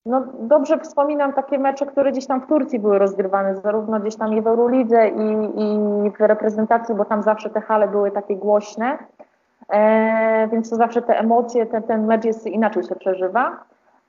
No, 0.06 0.22
dobrze 0.40 0.78
wspominam 0.78 1.32
takie 1.32 1.59
mecze, 1.59 1.87
które 1.87 2.12
gdzieś 2.12 2.26
tam 2.26 2.40
w 2.40 2.46
Turcji 2.46 2.78
były 2.78 2.98
rozgrywane, 2.98 3.56
zarówno 3.56 4.00
gdzieś 4.00 4.16
tam 4.16 4.35
i 4.35 4.42
w 4.42 4.46
Eurolidze 4.46 5.09
i, 5.09 5.30
i 6.06 6.11
w 6.11 6.20
reprezentacji, 6.20 6.94
bo 6.94 7.04
tam 7.04 7.22
zawsze 7.22 7.50
te 7.50 7.61
hale 7.61 7.88
były 7.88 8.11
takie 8.11 8.37
głośne. 8.37 8.98
E, 9.72 10.48
więc 10.52 10.70
to 10.70 10.76
zawsze 10.76 11.02
te 11.02 11.18
emocje, 11.18 11.66
ten, 11.66 11.83
ten 11.83 12.07
mecz 12.07 12.24
jest 12.24 12.46
inaczej 12.46 12.83
się 12.83 12.94
przeżywa. 12.96 13.57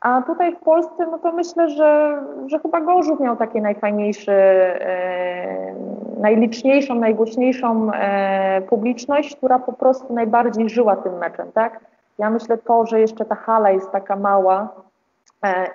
A 0.01 0.21
tutaj 0.21 0.55
w 0.55 0.59
Polsce, 0.59 1.07
no 1.11 1.19
to 1.19 1.31
myślę, 1.31 1.69
że, 1.69 2.21
że 2.47 2.59
chyba 2.59 2.81
Gorzów 2.81 3.19
miał 3.19 3.35
takie 3.35 3.61
najfajniejsze, 3.61 4.33
e, 4.81 5.75
najliczniejszą, 6.19 6.95
najgłośniejszą 6.95 7.91
e, 7.93 8.61
publiczność, 8.61 9.35
która 9.35 9.59
po 9.59 9.73
prostu 9.73 10.13
najbardziej 10.13 10.69
żyła 10.69 10.95
tym 10.95 11.17
meczem, 11.17 11.51
tak? 11.51 11.79
Ja 12.19 12.29
myślę 12.29 12.57
to, 12.57 12.85
że 12.85 12.99
jeszcze 12.99 13.25
ta 13.25 13.35
hala 13.35 13.71
jest 13.71 13.91
taka 13.91 14.15
mała, 14.15 14.69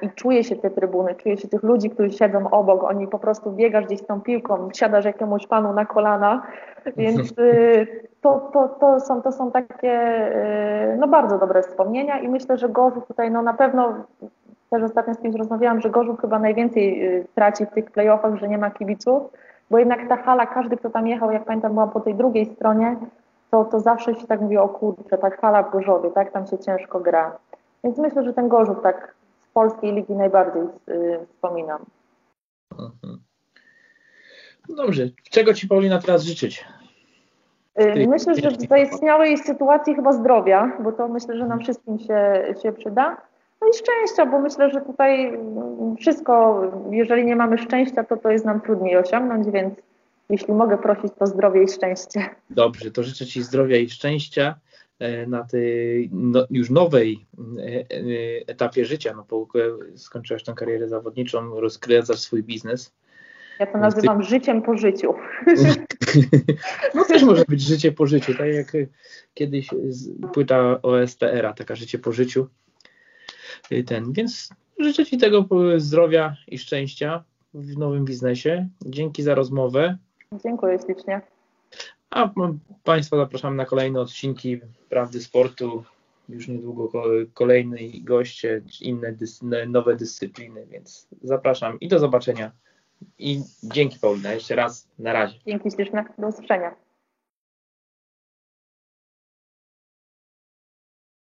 i 0.03 0.11
czuje 0.11 0.45
się 0.45 0.57
te 0.57 0.71
trybuny, 0.71 1.15
czuje 1.15 1.37
się 1.37 1.49
tych 1.49 1.63
ludzi, 1.63 1.91
którzy 1.91 2.11
siedzą 2.11 2.51
obok, 2.51 2.85
oni 2.85 3.09
po 3.09 3.19
prostu 3.19 3.51
biegasz 3.51 3.87
gdzieś 3.87 4.03
tą 4.03 4.21
piłką, 4.21 4.69
siadasz 4.75 5.05
jakiemuś 5.05 5.47
panu 5.47 5.73
na 5.73 5.87
kolana, 5.87 6.43
więc 6.97 7.33
y, 7.39 7.87
to, 8.21 8.51
to, 8.53 8.69
to, 8.69 9.01
są, 9.01 9.23
to 9.23 9.33
są 9.33 9.51
takie 9.51 9.93
y, 10.95 10.97
no 10.99 11.09
bardzo 11.09 11.39
dobre 11.39 11.63
wspomnienia 11.63 12.19
i 12.19 12.29
myślę, 12.29 12.59
że 12.59 12.69
Gorzów 12.69 13.07
tutaj 13.07 13.31
no 13.31 13.43
na 13.43 13.55
pewno 13.55 13.95
też 14.71 14.83
ostatnio 14.83 15.15
z 15.15 15.19
kimś 15.19 15.37
rozmawiałam, 15.37 15.81
że 15.81 15.91
Gorzów 15.91 16.21
chyba 16.21 16.39
najwięcej 16.39 17.07
y, 17.17 17.27
traci 17.35 17.67
w 17.67 17.71
tych 17.71 17.91
playoffach, 17.91 18.37
że 18.37 18.49
nie 18.49 18.59
ma 18.59 18.71
kibiców, 18.71 19.23
bo 19.71 19.79
jednak 19.79 20.09
ta 20.09 20.17
hala, 20.17 20.47
każdy 20.47 20.77
kto 20.77 20.91
tam 20.91 21.07
jechał, 21.07 21.31
jak 21.31 21.45
pamiętam 21.45 21.73
byłam 21.73 21.91
po 21.91 22.01
tej 22.01 22.15
drugiej 22.15 22.47
stronie, 22.47 22.97
to, 23.51 23.65
to 23.65 23.81
zawsze 23.81 24.15
się 24.15 24.27
tak 24.27 24.41
mówi, 24.41 24.57
o 24.57 24.69
kurczę, 24.69 25.19
tak 25.19 25.41
hala 25.41 25.63
w 25.63 25.71
Gorzowie, 25.71 26.11
tak, 26.11 26.31
tam 26.31 26.47
się 26.47 26.59
ciężko 26.59 27.01
gra. 27.01 27.37
Więc 27.85 27.99
myślę, 27.99 28.25
że 28.25 28.33
ten 28.33 28.49
Gorzów 28.49 28.83
tak 28.83 29.15
polskiej 29.55 29.95
ligi 29.95 30.13
najbardziej 30.13 30.63
y, 30.63 31.27
wspominam. 31.27 31.85
Mhm. 32.71 33.21
Dobrze. 34.69 35.09
Czego 35.31 35.55
Ci 35.55 35.69
Paulina 35.69 35.99
teraz 35.99 36.23
życzyć? 36.23 36.65
Y, 37.81 38.07
myślę, 38.09 38.35
że 38.35 38.51
w 38.51 38.69
zaistniałej 38.69 39.39
sytuacji 39.39 39.95
chyba 39.95 40.13
zdrowia, 40.13 40.79
bo 40.85 40.93
to 40.93 41.09
myślę, 41.09 41.37
że 41.37 41.47
nam 41.47 41.61
wszystkim 41.61 41.99
się, 41.99 42.45
się 42.63 42.73
przyda. 42.73 43.17
No 43.61 43.69
i 43.69 43.73
szczęścia, 43.73 44.27
bo 44.27 44.39
myślę, 44.39 44.71
że 44.71 44.81
tutaj 44.81 45.39
wszystko, 46.01 46.63
jeżeli 46.91 47.25
nie 47.25 47.37
mamy 47.37 47.59
szczęścia, 47.59 48.05
to 48.05 48.17
to 48.17 48.31
jest 48.31 48.45
nam 48.45 48.61
trudniej 48.61 48.97
osiągnąć, 48.97 49.51
więc 49.51 49.75
jeśli 50.31 50.55
mogę 50.55 50.79
prosić, 50.79 51.13
to 51.19 51.27
zdrowie 51.27 51.63
i 51.63 51.69
szczęście. 51.69 52.21
Dobrze, 52.51 52.91
to 52.91 53.03
życzę 53.03 53.27
Ci 53.27 53.43
zdrowia 53.43 53.77
i 53.77 53.89
szczęścia. 53.89 54.55
E, 55.03 55.27
na 55.27 55.45
tej 55.45 56.11
no, 56.13 56.47
już 56.51 56.71
nowej 56.71 57.27
e, 57.59 57.63
e, 57.63 57.85
etapie 58.47 58.85
życia, 58.85 59.15
no 59.17 59.27
bo 59.31 59.47
skończyłaś 59.97 60.45
tę 60.45 60.53
karierę 60.53 60.89
zawodniczą, 60.89 61.61
rozkręcasz 61.61 62.19
swój 62.19 62.43
biznes. 62.43 62.95
Ja 63.59 63.67
to 63.67 63.79
nazywam 63.79 64.21
Ty... 64.21 64.29
życiem 64.29 64.63
po 64.63 64.77
życiu. 64.77 65.15
No 66.95 67.05
też 67.05 67.23
może 67.23 67.45
być 67.49 67.61
życie 67.61 67.93
po 67.93 68.07
życiu, 68.07 68.35
tak 68.35 68.55
jak 68.55 68.73
kiedyś 69.35 69.69
płyta 70.33 70.83
OSTR-a, 70.83 71.53
taka 71.53 71.75
życie 71.75 71.99
po 71.99 72.13
życiu. 72.13 72.47
Ten, 73.87 74.13
więc 74.13 74.49
życzę 74.79 75.07
Ci 75.07 75.19
tego 75.19 75.49
zdrowia 75.77 76.37
i 76.49 76.59
szczęścia 76.59 77.25
w 77.55 77.79
nowym 77.79 78.05
biznesie. 78.05 78.69
Dzięki 78.87 79.23
za 79.23 79.35
rozmowę. 79.35 79.97
Dziękuję 80.45 80.79
ślicznie. 80.85 81.21
A 82.13 82.31
Państwa 82.85 83.17
zapraszam 83.17 83.57
na 83.57 83.65
kolejne 83.65 84.01
odcinki 84.01 84.61
Prawdy 84.89 85.21
Sportu. 85.21 85.85
Już 86.29 86.49
niedługo 86.49 86.91
kolejne 87.35 87.77
goście, 88.01 88.63
inne 88.81 89.17
nowe 89.67 89.97
dyscypliny, 89.97 90.67
więc 90.67 91.09
zapraszam 91.23 91.81
i 91.81 91.89
do 91.89 91.99
zobaczenia. 91.99 92.53
I 93.19 93.41
dzięki 93.63 93.99
Paulina 93.99 94.33
jeszcze 94.33 94.55
raz. 94.55 94.89
Na 94.99 95.13
razie. 95.13 95.39
Dzięki 95.47 95.71
śliczne. 95.71 96.05
Do 96.19 96.27
usłyszenia. 96.27 96.75